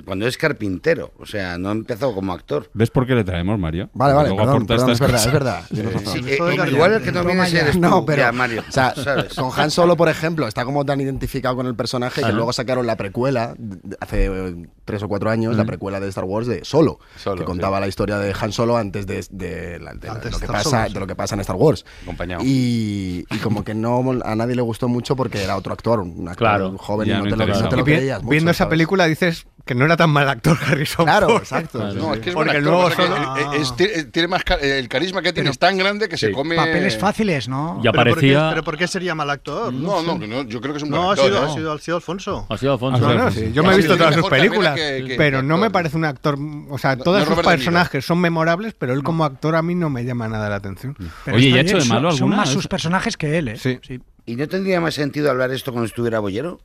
[0.04, 1.12] cuando es carpintero.
[1.18, 2.70] O sea, no empezó como actor.
[2.74, 3.88] ¿Ves por qué le traemos, Mario?
[3.94, 5.62] Vale, vale, Luego perdón, perdón, es verdad, es verdad.
[5.70, 6.38] Sí, eh,
[6.70, 8.62] igual el que no viene eres tú, No, pero ya, Mario.
[8.68, 9.34] o sea, ¿sabes?
[9.34, 12.86] con Han Solo, por ejemplo, está como tan identificado con el personaje que luego sacaron
[12.86, 13.54] la precuela
[14.00, 17.44] hace eh, tres o cuatro años, la precuela de Star Wars de Solo, Solo, que
[17.44, 17.80] contaba sí.
[17.82, 20.46] la historia de Han Solo antes de, de la- de la- Antes de lo que
[20.46, 21.84] pasa, de lo que pasa en Star Wars.
[22.02, 22.42] Acompañado.
[22.44, 26.28] Y, y como que no a nadie le gustó mucho porque era otro actor, un
[26.28, 26.76] actor Claro.
[26.78, 29.74] joven y no, no te lo, no te creías mucho, viendo esa película dices que
[29.76, 31.42] no era tan mal actor Harrison Claro, Ford.
[31.42, 31.78] exacto.
[31.94, 35.32] No, es que es Porque actor, luego solo- es- tiene- tiene más el carisma que
[35.32, 36.56] tiene es tan grande que se come.
[36.56, 37.80] Papeles fáciles, ¿no?
[37.84, 38.48] Y aparecía.
[38.50, 39.72] ¿Pero por qué sería mal actor?
[39.72, 41.26] No, no, no, yo creo que es un buen No, ha actor.
[41.28, 41.46] sido, ¿eh?
[41.46, 42.46] ha sido, ha sido Alfonso.
[42.48, 42.98] Ha sido Alfonso.
[43.00, 45.56] No, no, sí, yo me he Ha visto todas sus películas, que- que- pero no
[45.56, 46.36] me parece un actor,
[46.68, 49.76] o sea, No- todos no sus personajes son memorables, pero él como actor a mí
[49.76, 50.96] no me llama nada la atención.
[51.24, 52.36] Pero Oye, ¿y ha hecho de malo son, son alguna?
[52.38, 53.56] más sus personajes que él, ¿eh?
[53.56, 53.78] Sí.
[54.26, 56.60] ¿Y no tendría más sentido hablar esto cuando estuviera Bollero?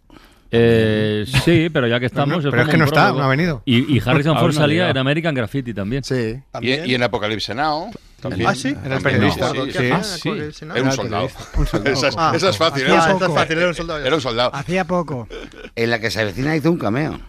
[0.52, 2.44] Eh, sí, pero ya que estamos.
[2.44, 3.62] Pero es que no está, no ha venido.
[3.66, 6.04] Y, y Harrison Ford salía en American Graffiti también.
[6.04, 6.40] Sí.
[6.62, 7.92] Y, y en Apocalipse Now.
[8.22, 8.48] También.
[8.50, 8.70] Ah, sí.
[8.70, 9.54] Era el También, periodista.
[9.54, 9.78] no, Sí, sí.
[9.78, 9.90] sí.
[9.92, 10.20] Ah, sí.
[10.54, 10.66] sí.
[10.66, 11.30] Era un soldado.
[11.58, 11.94] un soldado.
[11.96, 12.84] Esa es- Ah, esa es fácil.
[12.84, 12.88] ¿eh?
[12.92, 13.12] Ah, poco.
[13.14, 14.06] esto es fácil, era un soldado.
[14.06, 14.56] Era un soldado.
[14.56, 15.28] Hacía poco.
[15.76, 17.20] En la que se avecina hizo un cameo.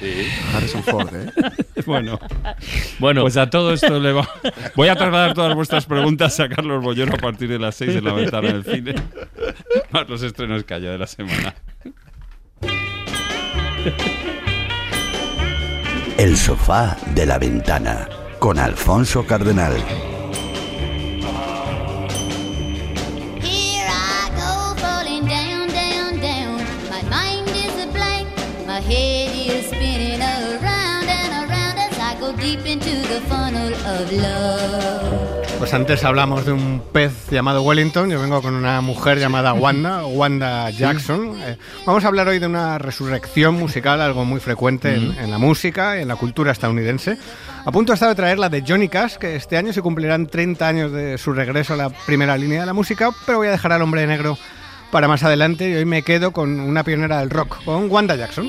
[0.00, 0.26] Sí.
[0.54, 1.30] Harrison Ford, ¿eh?
[1.86, 2.18] Bueno,
[2.98, 4.28] Bueno, pues a todo esto le va.
[4.74, 8.04] Voy a trasladar todas vuestras preguntas a Carlos Bollero a partir de las 6 en
[8.04, 8.94] la ventana del cine.
[9.90, 11.54] Más los estrenos que haya de la semana.
[16.18, 19.76] El sofá de la ventana con Alfonso Cardenal.
[23.40, 26.64] Here I go falling down, down, down.
[26.90, 28.26] My mind is a blank,
[28.66, 34.12] my head is spinning around and around as I go deep into the funnel of
[34.12, 35.25] love.
[35.58, 40.04] Pues antes hablamos de un pez llamado Wellington, yo vengo con una mujer llamada Wanda,
[40.04, 41.34] Wanda Jackson.
[41.40, 45.38] Eh, vamos a hablar hoy de una resurrección musical, algo muy frecuente en, en la
[45.38, 47.16] música y en la cultura estadounidense.
[47.64, 50.68] A punto está de traer la de Johnny Cash, que este año se cumplirán 30
[50.68, 53.72] años de su regreso a la primera línea de la música, pero voy a dejar
[53.72, 54.38] al hombre de negro
[54.90, 58.46] para más adelante y hoy me quedo con una pionera del rock, con Wanda Jackson.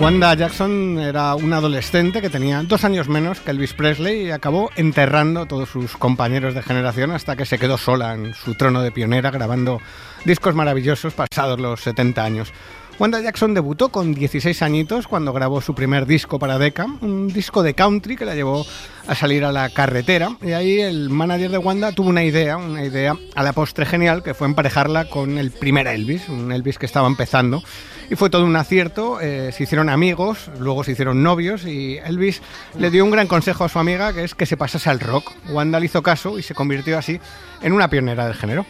[0.00, 4.70] Wanda Jackson era una adolescente que tenía dos años menos que Elvis Presley y acabó
[4.74, 8.82] enterrando a todos sus compañeros de generación hasta que se quedó sola en su trono
[8.82, 9.80] de pionera grabando
[10.24, 12.52] discos maravillosos pasados los 70 años.
[13.00, 17.62] Wanda Jackson debutó con 16 añitos cuando grabó su primer disco para Decca, un disco
[17.62, 18.66] de country que la llevó
[19.06, 22.84] a salir a la carretera y ahí el manager de Wanda tuvo una idea, una
[22.84, 26.84] idea a la postre genial que fue emparejarla con el primer Elvis, un Elvis que
[26.84, 27.62] estaba empezando
[28.10, 32.42] y fue todo un acierto, eh, se hicieron amigos, luego se hicieron novios y Elvis
[32.78, 35.32] le dio un gran consejo a su amiga que es que se pasase al rock.
[35.48, 37.18] Wanda le hizo caso y se convirtió así
[37.62, 38.66] en una pionera del género.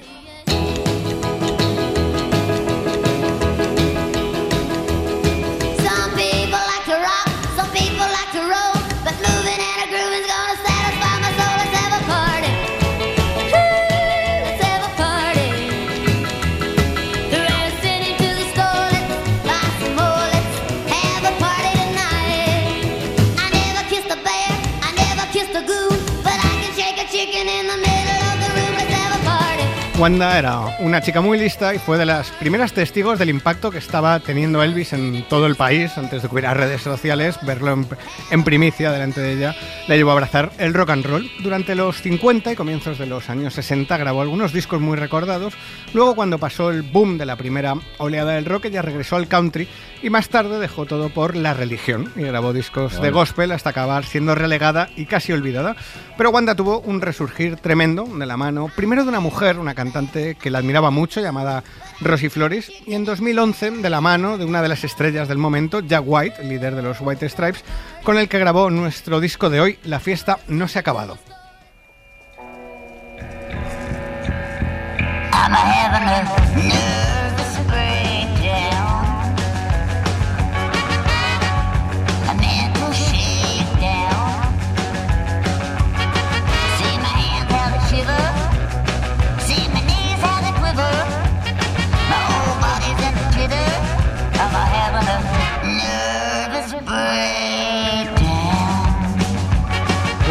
[30.00, 33.76] Wanda era una chica muy lista y fue de las primeras testigos del impacto que
[33.76, 37.38] estaba teniendo Elvis en todo el país antes de que hubiera redes sociales.
[37.42, 37.86] Verlo en,
[38.30, 39.54] en primicia delante de ella
[39.88, 41.30] le llevó a abrazar el rock and roll.
[41.42, 45.52] Durante los 50 y comienzos de los años 60 grabó algunos discos muy recordados.
[45.92, 49.68] Luego, cuando pasó el boom de la primera oleada del rock, ella regresó al country
[50.02, 54.06] y más tarde dejó todo por la religión y grabó discos de gospel hasta acabar
[54.06, 55.76] siendo relegada y casi olvidada.
[56.16, 59.89] Pero Wanda tuvo un resurgir tremendo de la mano, primero de una mujer, una cantante
[60.38, 61.62] que la admiraba mucho, llamada
[62.00, 65.80] Rosie Flores, y en 2011 de la mano de una de las estrellas del momento,
[65.80, 67.64] Jack White, líder de los White Stripes,
[68.02, 71.18] con el que grabó nuestro disco de hoy, La fiesta no se ha acabado.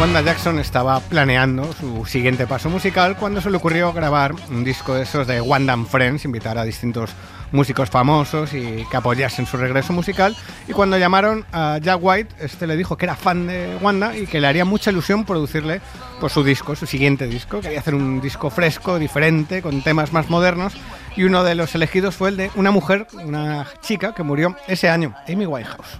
[0.00, 4.94] Wanda Jackson estaba planeando su siguiente paso musical cuando se le ocurrió grabar un disco
[4.94, 7.10] de esos de Wanda and Friends, invitar a distintos
[7.52, 10.34] músicos famosos y que apoyasen su regreso musical.
[10.66, 14.26] Y cuando llamaron a Jack White, este le dijo que era fan de Wanda y
[14.26, 15.82] que le haría mucha ilusión producirle
[16.18, 17.60] pues, su disco, su siguiente disco.
[17.60, 20.72] Quería hacer un disco fresco, diferente, con temas más modernos.
[21.14, 24.88] Y uno de los elegidos fue el de una mujer, una chica que murió ese
[24.88, 25.98] año, Amy Winehouse.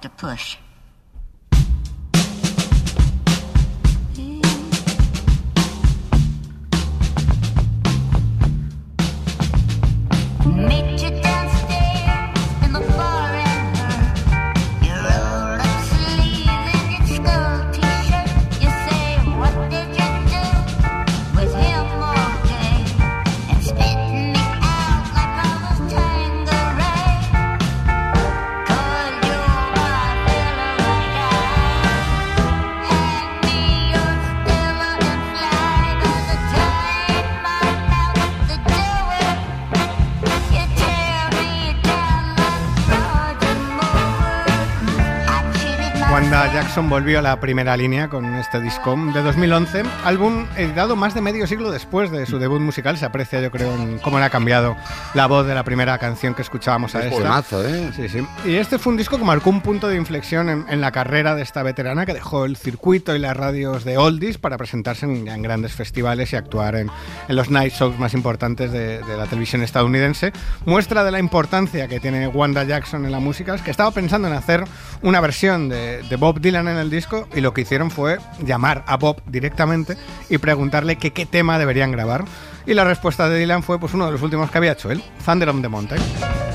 [0.00, 0.56] To push.
[10.66, 10.93] Me.
[46.74, 51.20] Jackson volvió a la primera línea con este disco de 2011, álbum editado más de
[51.20, 52.98] medio siglo después de su debut musical.
[52.98, 54.74] Se aprecia, yo creo, en cómo le ha cambiado
[55.14, 57.16] la voz de la primera canción que escuchábamos a Es esta.
[57.16, 57.92] buenazo, ¿eh?
[57.94, 58.26] Sí, sí.
[58.44, 61.36] Y este fue un disco que marcó un punto de inflexión en, en la carrera
[61.36, 65.28] de esta veterana que dejó el circuito y las radios de oldies para presentarse en,
[65.28, 66.90] en grandes festivales y actuar en,
[67.28, 70.32] en los night shows más importantes de, de la televisión estadounidense.
[70.64, 74.26] Muestra de la importancia que tiene Wanda Jackson en la música es que estaba pensando
[74.26, 74.64] en hacer
[75.02, 78.84] una versión de, de Bob Dylan en el disco y lo que hicieron fue llamar
[78.86, 79.96] a Bob directamente
[80.28, 82.24] y preguntarle qué tema deberían grabar.
[82.66, 85.02] Y la respuesta de Dylan fue pues uno de los últimos que había hecho él,
[85.24, 86.53] Thunder on the Mountain.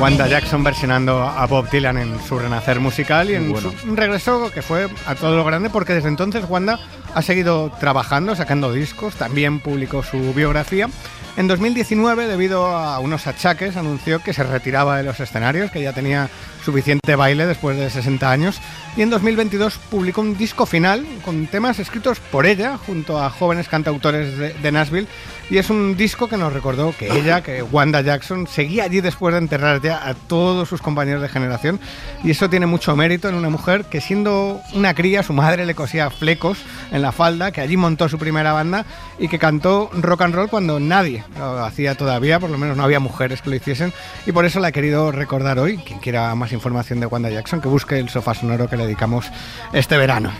[0.00, 3.72] Wanda Jackson versionando a Bob Dylan en su renacer musical y en bueno.
[3.72, 6.78] su- un regreso que fue a todo lo grande porque desde entonces Wanda
[7.14, 10.88] ha seguido trabajando, sacando discos, también publicó su biografía.
[11.36, 15.92] En 2019, debido a unos achaques, anunció que se retiraba de los escenarios, que ya
[15.92, 16.28] tenía
[16.64, 18.60] suficiente baile después de 60 años.
[18.96, 23.68] Y en 2022 publicó un disco final con temas escritos por ella junto a jóvenes
[23.68, 25.08] cantautores de, de Nashville.
[25.50, 29.32] Y es un disco que nos recordó que ella, que Wanda Jackson, seguía allí después
[29.32, 31.80] de enterrar ya a todos sus compañeros de generación.
[32.22, 35.74] Y eso tiene mucho mérito en una mujer que siendo una cría, su madre le
[35.74, 36.58] cosía flecos
[36.90, 38.84] en la falda, que allí montó su primera banda
[39.18, 42.84] y que cantó rock and roll cuando nadie lo hacía todavía, por lo menos no
[42.84, 43.94] había mujeres que lo hiciesen.
[44.26, 45.78] Y por eso la he querido recordar hoy.
[45.78, 49.26] Quien quiera más información de Wanda Jackson, que busque el sofá sonoro que le dedicamos
[49.72, 50.30] este verano.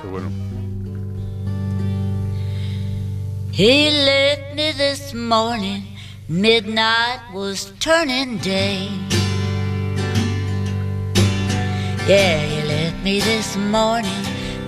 [0.00, 0.28] Qué bueno.
[3.52, 5.82] He left me this morning,
[6.28, 8.88] midnight was turning day.
[12.08, 14.10] Yeah, he left me this morning,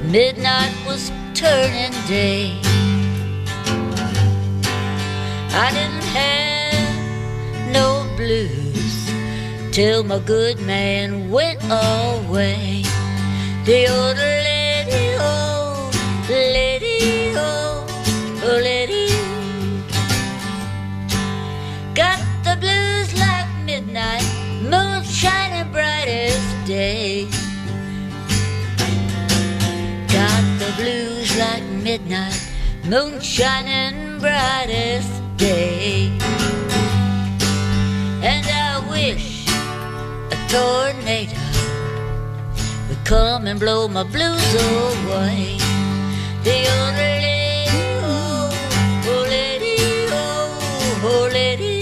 [0.05, 2.61] midnight was turning day.
[5.59, 8.66] I didn't have no blues
[9.77, 12.83] till my good man went away.
[13.67, 15.91] The old lady, oh,
[16.31, 17.85] lady, oh,
[18.43, 19.13] oh, lady,
[21.95, 24.25] got the blues like midnight,
[24.63, 27.29] moon shining bright as day.
[30.09, 32.41] Got the blues like midnight,
[32.89, 35.05] moon shining bright as
[35.37, 36.46] day.
[40.49, 41.37] Tornado
[42.89, 45.59] would come and blow my blues away.
[46.45, 47.69] The old lady,
[48.03, 49.77] oh, lady,
[50.11, 51.81] oh, oh lady.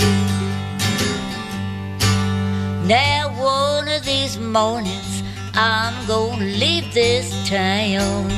[2.87, 5.23] Now one of these mornings
[5.55, 8.31] I'm gonna leave this town.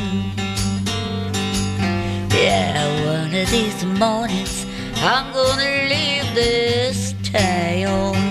[2.32, 2.74] Yeah,
[3.06, 8.25] one of these mornings I'm gonna leave this town.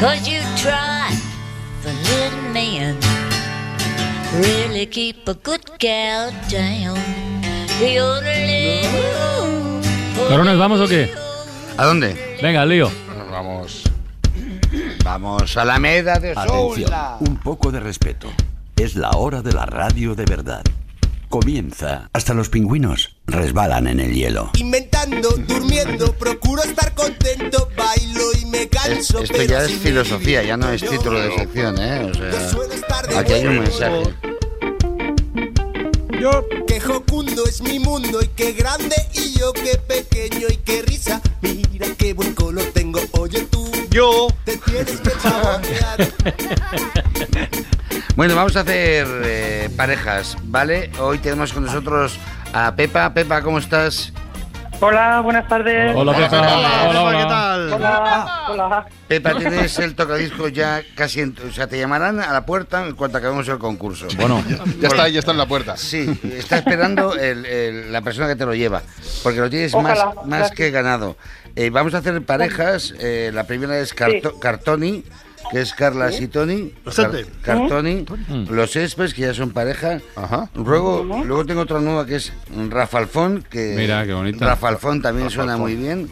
[0.00, 1.12] Cause you try
[1.82, 2.96] for little men
[4.40, 6.96] really keep a good gal down.
[7.78, 8.20] The oh,
[10.30, 11.12] ¿Cabrones, vamos o qué?
[11.76, 12.38] ¿A dónde?
[12.40, 12.90] Venga, lío.
[13.30, 13.82] Vamos.
[15.04, 17.16] Vamos a la Alameda de Atención, Soula.
[17.20, 18.32] un poco de respeto.
[18.76, 20.62] Es la hora de la radio de verdad.
[21.28, 22.08] Comienza.
[22.14, 24.50] Hasta los pingüinos resbalan en el hielo.
[24.58, 29.20] Inventando, durmiendo, procuro estar contento, bailo y me canso.
[29.20, 32.04] Esto pero ya es filosofía, ya no es título de sección, ¿eh?
[32.04, 34.02] O estar de sea, aquí hay un mensaje.
[36.20, 40.82] Yo, qué jocundo es mi mundo y qué grande y yo qué pequeño y qué
[40.82, 41.22] risa.
[41.40, 43.70] Mira qué buen color tengo, oye tú.
[43.90, 45.10] Yo te tienes que.
[48.16, 50.90] Bueno, vamos a hacer eh, parejas, ¿vale?
[50.98, 52.18] Hoy tenemos con nosotros
[52.52, 53.12] a Pepa.
[53.12, 54.12] Pepa, ¿cómo estás?
[54.82, 55.94] Hola, buenas tardes.
[55.94, 56.38] Hola, Pepa.
[56.40, 57.18] Hola, hola.
[57.18, 57.72] ¿Qué tal?
[57.74, 58.86] Hola, hola.
[59.08, 61.20] Pepa, tienes el tocadisco ya casi...
[61.20, 64.06] en- o sea, te llamarán a la puerta en cuanto acabemos el concurso.
[64.16, 64.42] Bueno.
[64.80, 65.76] Ya está ahí, ya está en la puerta.
[65.76, 68.80] Sí, está esperando el- el- la persona que te lo lleva,
[69.22, 71.16] porque lo tienes Ojalá, más, que ganado.
[71.56, 72.94] Eh, vamos a hacer parejas.
[72.98, 75.04] eh, la primera es Carto- Cartoni
[75.50, 76.24] que es Carla Sí.
[76.24, 76.72] y Tony.
[76.94, 77.10] Car-
[77.42, 78.04] Cartoni.
[78.48, 80.00] Los Espes, que ya son pareja.
[80.54, 82.32] Luego, luego tengo otra nueva que es
[82.68, 84.46] Rafa Alfón, que Mira, qué bonita.
[84.46, 85.66] Rafa Alfón también Rafa suena Alfón.
[85.70, 86.10] muy bien.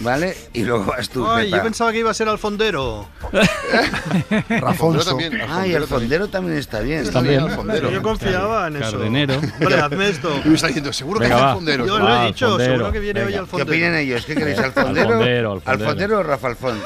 [0.00, 0.36] ¿Vale?
[0.52, 1.56] Y luego vas tú, Ay, Pepa.
[1.58, 3.08] yo pensaba que iba a ser alfondero.
[4.48, 5.10] Rafonso.
[5.10, 7.00] también, Ah, y Alfondero también está bien.
[7.00, 7.90] Está bien, Alfondero.
[7.90, 8.90] Yo confiaba en eso.
[8.92, 9.34] Cardenero.
[9.60, 10.28] Hombre, hazme esto.
[10.44, 11.50] Yo estaba diciendo, seguro que es va.
[11.52, 11.86] alfondero.
[11.86, 13.70] Yo lo he dicho, seguro que viene hoy ¿Qué Alfondero.
[13.70, 14.24] opinan ellos?
[14.26, 14.58] ¿Qué queréis?
[14.58, 15.08] ¿Alfondero?
[15.08, 15.84] Alfondero, alfondero.
[15.88, 16.78] ¿Alfondero o Rafa Alfón?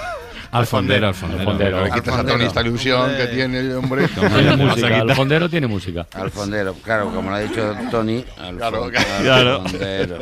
[0.50, 1.40] Alfondero, alfondero.
[1.40, 1.84] Alfondero.
[1.84, 4.08] Le quitas a Tony esta ilusión que tiene el hombre.
[4.08, 6.06] Tiene música, Alfondero tiene música.
[6.14, 8.24] Alfondero, claro, como lo ha dicho Tony.
[8.56, 8.90] Claro, Alfon-
[9.22, 9.54] claro.
[9.62, 10.18] Alfondero.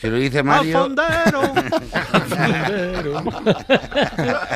[0.00, 0.78] Si lo dice Mario.
[0.78, 1.42] Alfondero.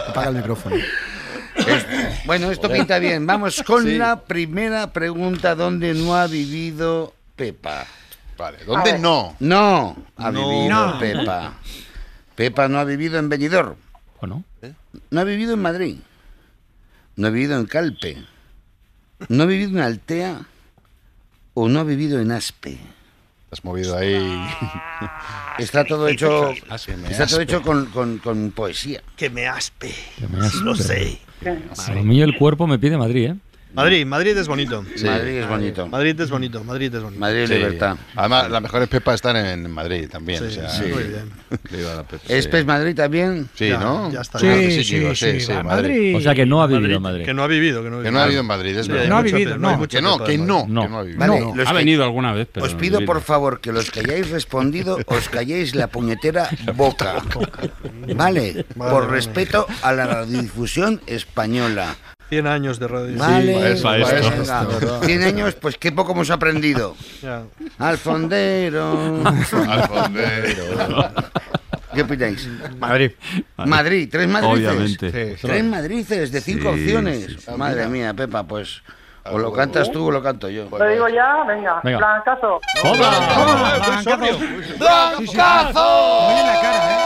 [0.09, 0.77] Apaga el micrófono.
[0.77, 1.87] Es-
[2.25, 3.27] bueno, esto pinta bien.
[3.27, 7.85] Vamos con la primera pregunta donde no ha vivido Pepa.
[8.39, 9.37] Vale, ¿dónde no?
[9.41, 10.49] No ha No.
[10.49, 10.99] vivido No.
[10.99, 11.53] Pepa.
[12.35, 13.75] Pepa no ha vivido en Benidorm.
[14.21, 14.27] ¿O
[14.63, 15.01] no?
[15.11, 15.97] No ha vivido en Madrid.
[17.17, 18.17] No ha vivido en Calpe.
[19.29, 20.43] No ha vivido en Altea.
[21.55, 22.79] O no ha vivido en Aspe.
[23.51, 24.17] Has movido ahí.
[25.59, 29.03] Está todo hecho, está todo hecho con, con- con poesía.
[29.17, 29.95] Que me aspe.
[30.31, 30.61] me aspe.
[30.65, 31.19] Lo sé.
[31.89, 33.37] A mí el cuerpo me pide Madrid, ¿eh?
[33.75, 34.85] Madrid, Madrid es bonito.
[34.97, 35.05] Sí.
[35.07, 35.87] Madrid es bonito.
[35.89, 37.21] Madrid es bonito, Madrid es bonito.
[37.21, 37.55] Madrid Sí.
[37.55, 37.97] libertad.
[38.15, 40.39] Además, las mejores pepas están en Madrid también.
[40.41, 40.85] Sí, o sea, sí.
[40.93, 41.31] Muy bien.
[41.73, 42.33] Sí.
[42.33, 43.49] ¿Espes Madrid también?
[43.55, 44.11] Sí, Ya, ¿no?
[44.13, 44.39] ya está.
[44.39, 45.89] Sí, sí, sí, va, Madrid.
[45.89, 46.17] Madrid.
[46.17, 47.25] O sea que no ha vivido en Madrid.
[47.25, 48.13] Que no ha vivido, que no ha Que vivido.
[48.13, 49.09] no ha habido en Madrid, es Sí, verdad.
[49.09, 49.89] No ha vivido, no.
[49.89, 51.19] Que no, que no, que no ha vivido.
[51.19, 54.31] Vale, los Ha venido alguna vez, pero Os pido por favor que los que hayáis
[54.31, 57.23] respondido os calléis la puñetera boca.
[58.17, 61.97] Vale, por respeto a la radiodifusión española.
[62.33, 63.19] 100 años de radio.
[63.19, 64.31] Vale, para eso, para eso.
[64.81, 65.01] venga.
[65.05, 66.97] 100 años, pues qué poco hemos aprendido.
[67.23, 67.43] Ya.
[67.79, 69.21] Alfondero.
[69.69, 70.65] Alfondero.
[71.95, 72.49] ¿Qué opináis?
[72.79, 73.11] Madrid.
[73.59, 74.67] Madrid, tres Madrices.
[74.71, 75.37] Obviamente.
[75.41, 77.27] Tres Madrices de cinco Sí, opciones.
[77.27, 77.51] sí, sí.
[77.57, 78.83] Madre mía, Pepa, pues
[79.25, 80.67] o lo cantas tú o lo canto yo.
[80.71, 81.81] Lo digo ya, venga.
[81.85, 81.99] Venga.
[81.99, 82.61] Blancazo.
[82.83, 82.97] ¡Muy
[84.05, 84.39] sobrio!
[84.79, 86.29] ¡Blancazo!
[86.31, 86.99] Muy en la cara, ¿eh?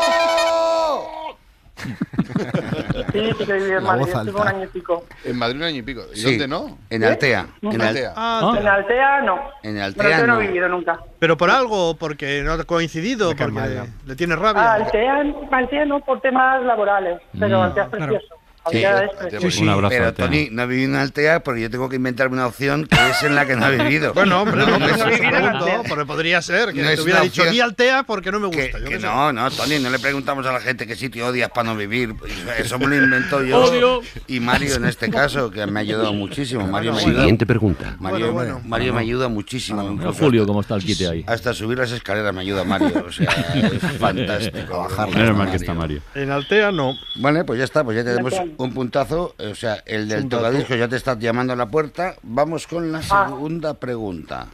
[3.20, 4.08] Sí, sí que viví en La Madrid.
[4.14, 5.04] Estuve un año y pico.
[5.24, 6.02] En Madrid un año y pico.
[6.12, 6.78] ¿Y Sí, dónde no?
[6.90, 7.46] En Altea.
[7.62, 8.12] En, Al- Altea.
[8.16, 9.38] Ah, En Altea no.
[9.62, 10.40] en Altea Altea no no.
[10.40, 11.00] he vivido nunca.
[11.18, 13.28] ¿Pero por algo o porque no ha coincidido?
[13.28, 14.72] Porque mal, le, tiene Ah, rabia.
[14.74, 17.62] Altea, Altea no por temas laborales, pero Mm.
[17.62, 18.34] Altea es precioso.
[18.72, 19.50] Es precioso.
[19.50, 19.62] Sí, sí.
[19.62, 19.90] Un abrazo.
[19.90, 20.26] Pero Altea.
[20.26, 23.22] Tony, no ha vivido en Altea porque yo tengo que inventarme una opción que es
[23.22, 24.12] en la que no ha vivido.
[24.14, 27.20] Bueno, hombre, no, no eso vivir en pregunto, porque podría ser que No te hubiera
[27.20, 28.78] dicho di Altea porque no me Que, gusta.
[28.78, 31.64] yo que no, no, Tony, no le preguntamos a la gente qué sitio odias para
[31.70, 32.14] no vivir.
[32.58, 33.58] Eso me lo inventó yo.
[33.64, 34.00] Odio.
[34.26, 36.66] Y Mario en este caso, que me ha ayudado muchísimo.
[36.66, 37.96] Mario me ayuda, Siguiente pregunta.
[38.00, 38.60] Mario, Bueno, bueno.
[38.64, 39.82] Mario me ayuda muchísimo.
[40.18, 41.24] Julio, hasta- cómo está el quite ahí.
[41.26, 43.04] Hasta subir las escaleras me ayuda Mario.
[43.06, 44.78] O sea, es fantástico.
[44.78, 45.16] bajarlas.
[45.16, 46.00] Menos mal que está Mario.
[46.14, 46.94] En Altea no.
[47.16, 49.34] Vale, pues ya está, pues ya tenemos un puntazo.
[49.38, 52.16] O sea, el del tocadiscos ya te está llamando a la puerta.
[52.22, 54.48] Vamos con la segunda pregunta.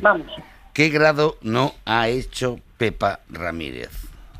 [0.00, 0.30] Vamos.
[0.72, 3.90] ¿Qué grado no ha hecho Pepa Ramírez?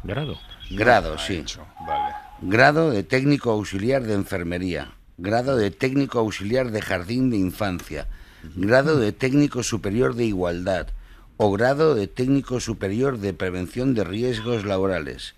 [0.02, 0.38] Grado.
[0.70, 1.36] Grado, sí.
[1.36, 2.14] Hecho, Vale.
[2.40, 4.92] Grado de técnico auxiliar de enfermería.
[5.18, 8.08] Grado de técnico auxiliar de jardín de infancia.
[8.56, 10.88] Grado de técnico superior de igualdad.
[11.36, 15.34] O grado de técnico superior de prevención de riesgos laborales.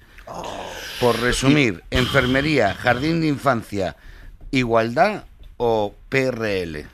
[1.01, 3.97] Por resumir, enfermería, jardín de infancia,
[4.51, 5.25] igualdad
[5.57, 6.94] o PRL.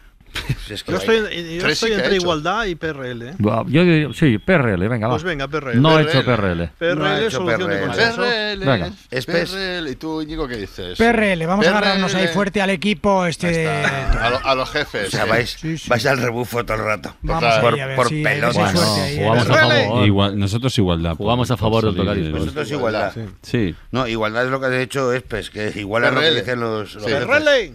[0.66, 1.16] Si es que Yo estoy,
[1.58, 3.22] yo entre igualdad y PRL.
[3.30, 3.34] ¿eh?
[3.38, 5.14] Yo diría- sí, PRL, venga, va.
[5.14, 5.80] Pues venga, PRL.
[5.80, 6.70] No he hecho PRL.
[6.78, 7.86] PRL, No ha hecho solución de PRL.
[7.86, 8.22] consenso.
[8.22, 8.64] PRL.
[8.66, 8.90] Venga.
[9.26, 9.90] PRL.
[9.90, 10.98] ¿Y tú, Íñigo, qué dices?
[10.98, 13.68] PRL, vamos a agarrarnos ahí fuerte al equipo este.
[13.68, 15.08] A, lo- a los jefes.
[15.08, 15.28] O sea, eh.
[15.28, 15.88] vais, Sí, sí.
[15.88, 17.14] vais al rebufo todo el rato.
[17.22, 17.60] Vamos Total.
[17.60, 18.54] por, a ver pelotas.
[18.54, 19.18] suerte Bueno, ahí, ¿eh?
[19.24, 19.84] jugamos a PRL.
[19.86, 20.06] favor.
[20.06, 21.16] Igual, nosotros igualdad.
[21.16, 23.12] Jugamos a favor del de- Vosotros igualdad.
[23.42, 23.74] Sí.
[23.90, 26.96] No, igualdad es lo que ha hecho Espes, que igual es lo que dicen los.
[26.96, 27.74] PRL.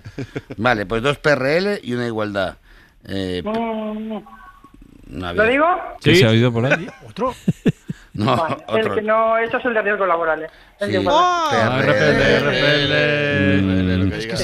[0.57, 2.54] Vale, pues dos PRL y una igualdad.
[3.07, 4.17] Eh, Mm,
[5.07, 5.65] no había- ¿Lo digo?
[6.03, 6.87] ¿Qué se ha oído por ahí?
[7.09, 7.33] Otro.
[8.15, 8.95] No, Vale, El otro.
[8.95, 10.49] que no hecho es el de riesgos laborales.
[10.79, 10.97] El Sí.
[10.99, 11.05] de.
[11.11, 11.81] ¡Ah!
[14.15, 14.37] Es que.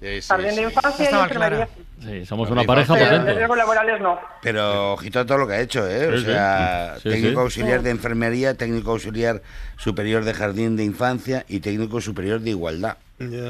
[0.00, 0.56] Sí, sí, jardín sí.
[0.56, 1.68] de infancia y enfermería.
[2.08, 3.34] Sí, somos una pareja potente.
[3.34, 4.18] riesgos laborales no.
[4.42, 6.08] Pero ojito a todo lo que ha hecho, ¿eh?
[6.08, 7.44] O sea, Sí, técnico sí.
[7.44, 9.42] auxiliar de enfermería, técnico auxiliar
[9.76, 12.96] superior de jardín de infancia y técnico superior de igualdad.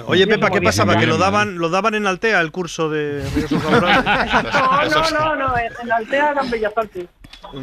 [0.07, 0.99] Oye, Pepa, ¿qué pasaba?
[0.99, 4.05] ¿Que lo daban, lo daban en Altea el curso de riesgos laborales?
[4.91, 7.07] No, no, no, no, en Altea eran Bellas Artes.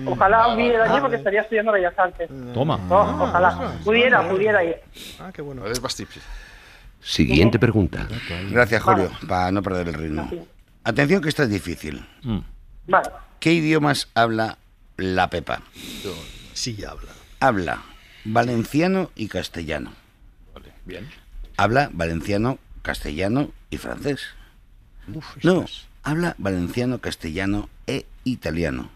[0.05, 2.29] Ojalá hubiera allí porque estaría estudiando Bellas Artes.
[2.53, 2.77] Toma.
[2.87, 3.73] No, ojalá.
[3.83, 4.77] Pudiera, pudiera ir.
[5.19, 5.65] Ah, qué bueno.
[5.67, 6.19] Es más tips.
[7.01, 8.07] Siguiente pregunta.
[8.49, 10.29] Gracias, Julio, para no perder el ritmo.
[10.85, 12.05] Atención que esta es difícil.
[12.21, 12.39] Mm.
[12.87, 13.09] Vale.
[13.39, 14.59] ¿Qué idiomas habla
[14.97, 15.63] la Pepa?
[16.53, 17.11] Sí, habla.
[17.39, 17.81] Habla
[18.23, 19.91] valenciano y castellano.
[20.85, 21.09] Bien.
[21.57, 24.21] habla valenciano, castellano y francés.
[25.41, 25.65] no,
[26.03, 28.89] habla valenciano, castellano e italiano.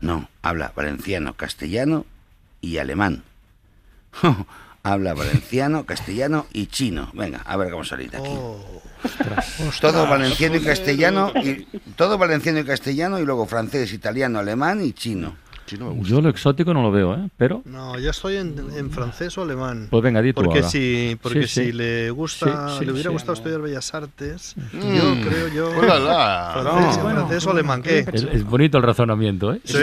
[0.00, 2.04] No, habla valenciano, castellano
[2.60, 3.22] y alemán.
[4.82, 7.10] habla valenciano, castellano y chino.
[7.14, 8.30] Venga, a ver cómo salir de aquí.
[9.80, 14.92] Todo valenciano y castellano y todo valenciano y castellano y luego francés, italiano, alemán y
[14.92, 15.36] chino.
[16.00, 17.28] Yo lo exótico no lo veo, ¿eh?
[17.36, 19.88] Pero, No, yo estoy en, en francés o alemán.
[19.90, 20.70] pues venga, di tú Porque ahora.
[20.70, 21.64] si, porque Sí, sí.
[21.66, 23.12] si le gusta, Sí, sí, le hubiera sí.
[23.12, 24.94] gustado estudiar Bellas Artes, Mm.
[24.94, 25.70] yo creo yo.
[25.78, 27.10] Francés, No.
[27.10, 27.98] francés o alemán, ¿qué?
[28.10, 29.60] Es, es bonito el razonamiento, ¿eh?
[29.62, 29.76] Sí,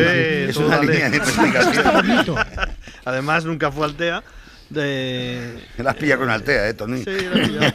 [0.55, 1.21] tú dale.
[3.05, 4.23] Además, nunca fue Altea.
[4.69, 5.59] De...
[5.77, 7.03] La has pillado con Altea, ¿eh, Tony?
[7.03, 7.73] Sí, la he pillado.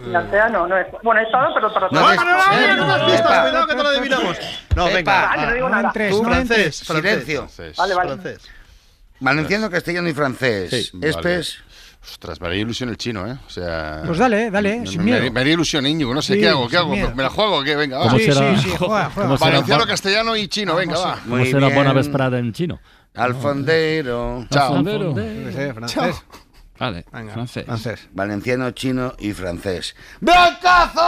[0.00, 0.86] La Altea no, no es.
[1.02, 3.42] Bueno, he estado, pero para No, es- no, no, no, no, pistas, Pepa.
[3.42, 4.36] cuidado que te lo adivinamos.
[4.76, 5.26] No, venga.
[5.26, 5.92] Vale, no digo nada.
[6.10, 6.76] Tú, francés.
[6.76, 7.48] Silencio.
[7.76, 8.10] Vale, vale.
[8.12, 8.38] Francés.
[9.20, 10.92] Valenciano, castellano y francés.
[11.02, 11.58] Espes.
[12.10, 13.36] Ostras, me haría ilusión el chino, ¿eh?
[13.46, 14.02] O sea...
[14.06, 15.18] Pues dale, dale, me- sin me, miedo.
[15.18, 16.14] haría- me haría ilusión, Íñigo.
[16.14, 16.90] No sé Sí, qué hago, qué hago.
[16.92, 17.12] miedo.
[17.14, 17.74] ¿Me la juego o qué?
[17.74, 18.04] Venga, va.
[18.04, 18.56] ¿Cómo será?
[18.56, 19.10] Sí, sí, juega, juega.
[19.14, 21.18] ¿Cómo será, Valenciano, castellano y chino, venga, va.
[21.24, 21.96] cómo Muy será buena bien.
[21.96, 22.78] vesprada en chino?
[24.50, 24.82] Chao.
[24.82, 26.24] Yo qué sé, francés.
[26.78, 28.08] Vale, Venga, francés.
[28.12, 29.96] Valenciano, chino y francés.
[30.20, 31.00] ¡Blancazo!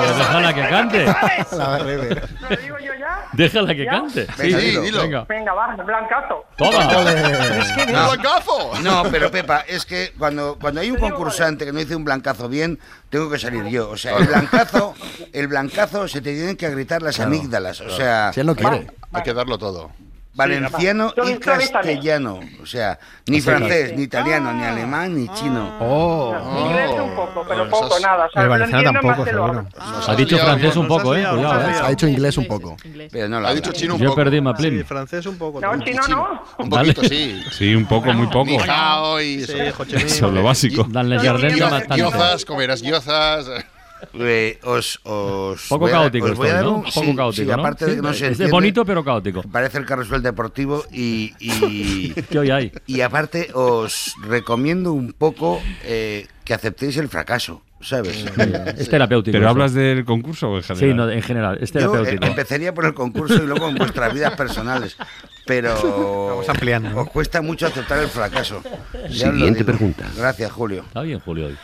[0.00, 1.04] Pero déjala que cante.
[1.52, 3.26] ¿Lo digo yo ya?
[3.32, 3.90] Déjala que ¿Ya?
[3.90, 4.26] cante.
[4.38, 4.82] Venga, Sí, dilo.
[4.82, 5.02] dilo.
[5.02, 5.24] Venga.
[5.28, 6.44] Venga, va, blancazo.
[6.56, 7.02] Toma.
[7.02, 8.10] Es que ¡Un No.
[8.12, 8.72] blancazo!
[8.84, 12.48] No, pero Pepa, es que cuando, cuando hay un concursante que no dice un blancazo
[12.48, 12.78] bien,
[13.10, 13.90] tengo que salir yo.
[13.90, 14.94] O sea, el blancazo,
[15.32, 17.80] el blancazo se te tienen que gritar las amígdalas.
[17.80, 18.86] O sea, Si él no quiere.
[19.12, 19.90] Hay que darlo todo.
[20.34, 22.40] Valenciano Yo y castellano.
[22.62, 25.76] O sea, ni francés, ni italiano, ni alemán, ni chino.
[25.80, 26.34] Oh.
[26.66, 28.26] Inglés un poco, pero Oh, poco, esas- nada.
[28.26, 29.44] O sea, El valenciano tampoco, seguro.
[29.44, 29.66] hablo.
[30.08, 31.22] Ha dicho francés un poco, ¿eh?
[31.22, 31.80] ¿eh?
[31.82, 32.76] Ha hecho inglés un poco.
[33.10, 33.60] Pero no lo Ha habla.
[33.60, 34.16] dicho chino un Yo poco.
[34.16, 34.84] perdí Sí, Maplin.
[34.84, 35.60] francés un poco.
[35.60, 36.42] No, chino no.
[36.58, 37.42] Un poquito, sí.
[37.50, 38.46] Sí, un poco, muy poco.
[38.46, 39.84] Ni hao y Sí, eso.
[39.96, 40.86] Es lo básico.
[40.88, 41.56] Danle jardín.
[41.94, 43.46] Guiozas, comerás guiozas.
[44.14, 46.82] Eh, os, os Poco voy a- caótico os voy a estoy, dar ¿no?
[46.82, 47.52] Poco sí, caótico, sí, ¿no?
[47.54, 49.42] aparte de que no Sí, se es entiende, bonito pero caótico.
[49.42, 52.72] Parece el carrusel deportivo y, y, ¿Qué hoy hay?
[52.86, 58.24] y aparte os recomiendo un poco eh, que aceptéis el fracaso, ¿sabes?
[58.76, 59.32] Es terapéutico.
[59.32, 59.50] ¿Pero eso.
[59.50, 60.90] hablas del concurso o en general?
[60.90, 61.58] Sí, no, en general.
[61.60, 62.24] Es Yo eh, terapéutico.
[62.26, 64.96] empezaría por el concurso y luego en vuestras vidas personales,
[65.46, 65.74] pero
[66.28, 67.00] Vamos ampliando.
[67.00, 68.62] os cuesta mucho aceptar el fracaso.
[69.08, 70.04] Ya Siguiente pregunta.
[70.16, 70.82] Gracias, Julio.
[70.88, 71.56] Está bien, Julio, hoy.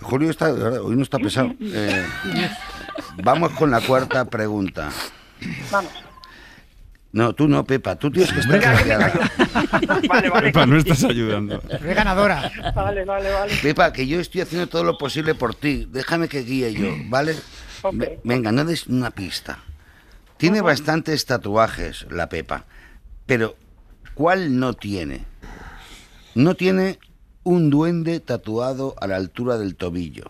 [0.00, 1.54] Julio está, de verdad, hoy no está pesado.
[1.60, 2.04] Eh,
[3.22, 4.90] vamos con la cuarta pregunta.
[5.70, 5.92] Vamos.
[7.12, 9.30] No, tú no, Pepa, tú tienes que estar callada.
[10.08, 10.46] Vale, vale.
[10.48, 11.62] Pepa, no estás ayudando.
[11.68, 12.50] Es ganadora.
[12.74, 13.52] Vale, vale, vale.
[13.62, 15.88] Pepa, que yo estoy haciendo todo lo posible por ti.
[15.90, 17.36] Déjame que guíe yo, ¿vale?
[18.24, 19.60] Venga, no des una pista.
[20.36, 22.64] Tiene bastantes tatuajes la Pepa,
[23.24, 23.56] pero
[24.14, 25.24] ¿cuál no tiene?
[26.34, 26.98] No tiene
[27.46, 30.24] un duende tatuado a la altura del tobillo.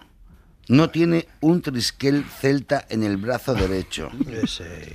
[0.68, 4.10] No tiene un trisquel celta en el brazo derecho.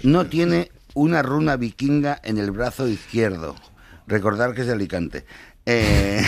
[0.03, 3.55] No tiene una runa vikinga en el brazo izquierdo.
[4.05, 5.25] Recordar que es de Alicante.
[5.65, 6.23] Eh,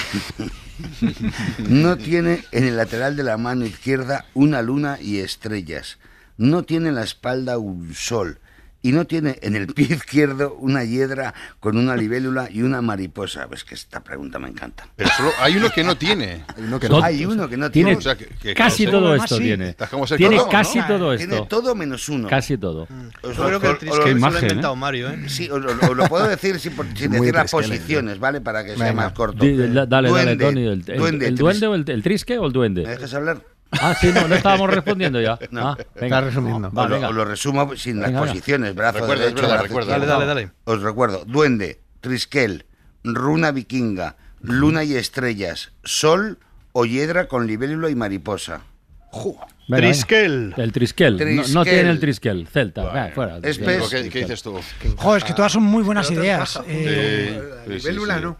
[1.69, 5.99] no tiene en el lateral de la mano izquierda una luna y estrellas.
[6.37, 8.39] No tiene en la espalda un sol.
[8.85, 13.45] Y no tiene en el pie izquierdo una hiedra con una libélula y una mariposa.
[13.47, 14.87] Ves que esta pregunta me encanta.
[14.97, 16.43] Pero solo hay uno que no tiene.
[16.55, 17.01] Hay uno que No-.
[17.01, 17.97] Hay uno que no Tiene tiene.
[17.97, 19.43] O sea, que- que- casi todo esto sí.
[19.43, 19.73] tiene.
[19.73, 20.49] Tiene Colombo, ¿no?
[20.49, 21.47] casi todo Tiene esto.
[21.47, 22.27] todo menos uno.
[22.27, 22.87] Casi todo.
[23.23, 24.77] Os Yo creo que el os- se lo ha imagen, inventado ¿eh?
[24.77, 25.29] Mario, ¿eh?
[25.29, 28.41] Sí, os, os- os lo puedo decir sin, sin decir las posiciones, ¿vale?
[28.41, 29.03] Para que sea Venga.
[29.03, 29.45] más corto.
[29.45, 30.61] La- dale, dale, Duende, Tony.
[30.61, 32.81] ¿El, el- duende, el tris- duende o el, el trisque o el ¿Me duende?
[32.85, 33.41] dejas hablar?
[33.81, 35.37] Ah, sí, no, no estábamos respondiendo ya.
[35.51, 35.69] No.
[35.69, 36.21] Ah, Está venga.
[36.21, 36.71] resumiendo.
[36.71, 37.09] Va, os, lo, venga.
[37.09, 38.33] os lo resumo sin las Venga, venga.
[38.33, 38.75] posiciones.
[38.75, 39.91] Brazo Recuerda, derecho, verdad, brazo recuerda.
[39.93, 40.13] izquierdo.
[40.13, 40.53] Dale, dale, dale.
[40.65, 41.23] Os recuerdo.
[41.25, 42.65] Duende, trisquel,
[43.03, 46.39] runa vikinga, luna y estrellas, sol
[46.71, 48.61] o hiedra con libélula y mariposa.
[49.67, 49.87] Venga.
[49.87, 50.53] Trisquel.
[50.57, 51.35] El trisquel.
[51.35, 52.47] No- No, tiene el trisquel.
[52.47, 52.83] Celta.
[52.83, 53.37] Va, fuera.
[53.37, 53.65] Es trisquel.
[53.79, 53.89] pez.
[53.89, 54.59] ¿Qué, qué dices tú?
[54.97, 56.59] Joder, es que todas son muy buenas ideas.
[56.67, 58.21] Eh, Sí, sí, libélula sí.
[58.23, 58.37] no.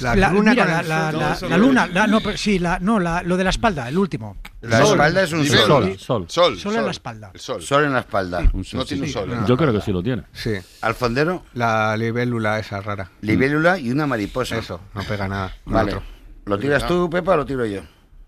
[0.00, 3.50] La la, luna mira, la, luna, no, pero sí, la, no, la, lo de la
[3.50, 4.36] espalda, el último.
[4.60, 4.92] La Sol.
[4.92, 5.98] espalda es un sol.
[5.98, 6.58] Sol, sol.
[6.58, 6.76] Sol.
[6.76, 7.30] En la espalda.
[7.34, 7.62] El sol.
[7.62, 8.42] Sol en la espalda.
[8.72, 9.44] No tiene un sol.
[9.46, 10.22] Yo creo que sí lo tiene.
[10.32, 10.52] Sí.
[10.82, 13.10] Alfondero, La libélula esa rara.
[13.20, 14.58] libélula y una mariposa.
[14.58, 15.52] Eso, no pega nada.
[15.64, 15.92] Vale.
[15.94, 16.02] otro.
[16.46, 17.82] ¿Lo tiras tú, Pepa, o lo tiro yo?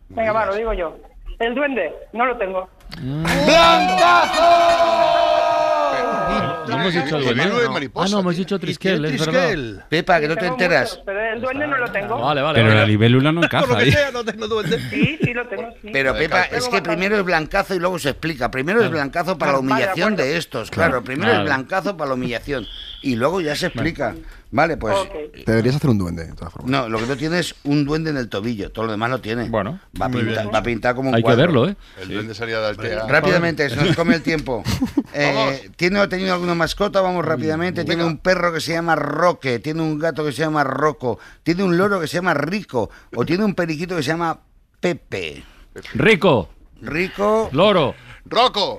[0.09, 0.97] Venga, va, lo digo yo.
[1.39, 2.69] El duende, no lo tengo.
[6.71, 9.87] No hemos dicho el mariposa, Ah, no, hemos dicho trisquel, es verdad.
[9.89, 11.01] Pepa, que no te enteras.
[11.05, 12.21] pero el duende no lo tengo.
[12.21, 12.61] Vale, vale.
[12.63, 14.79] Pero la libélula no Por lo encaja que sea, no tengo duende.
[14.91, 15.69] Sí, sí lo tengo.
[15.93, 18.51] Pero Pepa, es que primero es blancazo y luego se explica.
[18.51, 21.03] Primero es blancazo para la humillación de estos, claro.
[21.03, 22.67] Primero es blancazo para la humillación.
[23.03, 24.15] y luego ya se explica.
[24.53, 24.97] Vale, pues.
[25.45, 26.71] Te deberías hacer un duende, de todas formas.
[26.71, 29.21] No, lo que no tiene es un duende en el tobillo, todo lo demás lo
[29.21, 29.49] tiene.
[29.49, 31.77] Bueno, va a pintar, va a pintar como un Hay que verlo, ¿eh?
[32.01, 33.07] El duende salía de Altea.
[33.07, 34.63] Rápidamente, se nos come el tiempo.
[35.13, 37.01] Eh, ¿Tiene o ha tenido alguna mascota?
[37.01, 37.85] Vamos rápidamente.
[37.85, 41.65] Tiene un perro que se llama Roque, tiene un gato que se llama Rocco, tiene
[41.65, 44.39] un loro que se llama Rico, o tiene un periquito que se llama
[44.79, 45.43] Pepe.
[45.95, 46.51] Rico.
[46.81, 47.49] Rico.
[47.53, 47.95] Loro.
[48.25, 48.79] Rocco.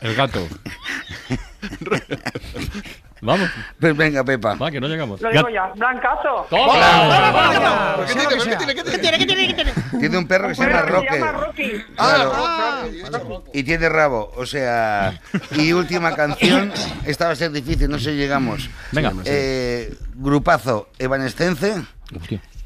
[0.00, 0.46] El gato.
[3.22, 3.50] Vamos.
[3.80, 4.54] Pues venga, Pepa.
[4.54, 5.20] Va, que no llegamos.
[5.20, 5.72] Lo digo ya.
[5.74, 6.46] Blancazo.
[6.50, 7.96] ¡Toma!
[8.06, 8.74] ¿Qué tiene?
[8.74, 9.18] ¿Qué tiene?
[9.18, 9.46] ¿Qué tiene?
[9.46, 9.72] ¿Qué tiene?
[9.98, 11.18] Tiene un perro que se llama Roque.
[11.18, 11.72] llama Rocky.
[11.96, 13.42] Claro.
[13.52, 15.18] Y tiene rabo, o sea.
[15.52, 16.72] Y última canción.
[17.04, 18.68] Esta va a ser difícil, no sé si llegamos.
[18.92, 19.12] Venga.
[19.24, 21.82] Eh, grupazo Evanescence.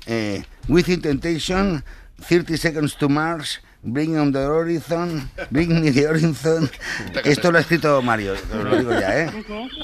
[0.07, 1.85] Eh, Within Temptation.
[2.29, 3.61] 30 Seconds to Mars.
[3.83, 5.31] Bring on the Horizon.
[5.51, 6.71] Bring me the Horizon.
[7.25, 9.31] Esto lo ha escrito Mario, os lo digo ya, ¿eh?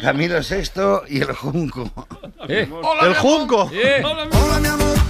[0.02, 1.90] Camilo Sexto y el Junco.
[2.48, 2.68] Eh.
[3.02, 3.70] ¡El Junco!
[3.72, 4.02] Eh.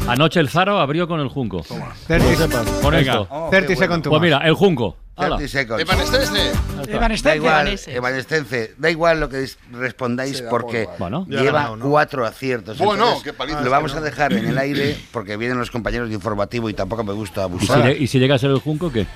[0.06, 1.64] Anoche el Zaro abrió con el Junco.
[1.68, 2.66] No lo sepas.
[2.80, 3.26] Con esto.
[3.30, 4.96] Oh, 30 seconds to Pues mira, el Junco.
[5.16, 5.36] Hala.
[5.36, 5.80] 30 seconds.
[5.82, 7.22] Evanescence.
[7.22, 7.96] Da igual, Evanescence.
[7.96, 10.88] Evanescence, da igual lo que respondáis porque.
[10.98, 11.24] Bueno.
[11.28, 12.78] Lleva cuatro aciertos.
[12.78, 13.62] Bueno, Entonces, qué paliza.
[13.62, 17.02] Lo vamos a dejar en el aire porque vienen los compañeros de informativo y tampoco
[17.04, 17.90] me gusta ¿Y si, abusar.
[17.90, 19.06] y si llega a ser el Junco, qué?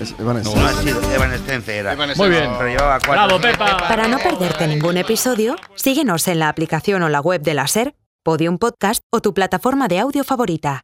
[0.00, 0.58] Es Evanescence.
[0.58, 1.92] No ha sido Evanescence era.
[1.92, 2.22] Evanescence.
[2.28, 2.50] Muy bien.
[2.56, 3.26] Pero llevaba cuatro.
[3.26, 3.76] Bravo, Pepa.
[3.88, 7.94] Para no perderte ningún episodio, síguenos en la aplicación o la web de la SER,
[8.22, 10.82] Podium Podcast o tu plataforma de audio favorita.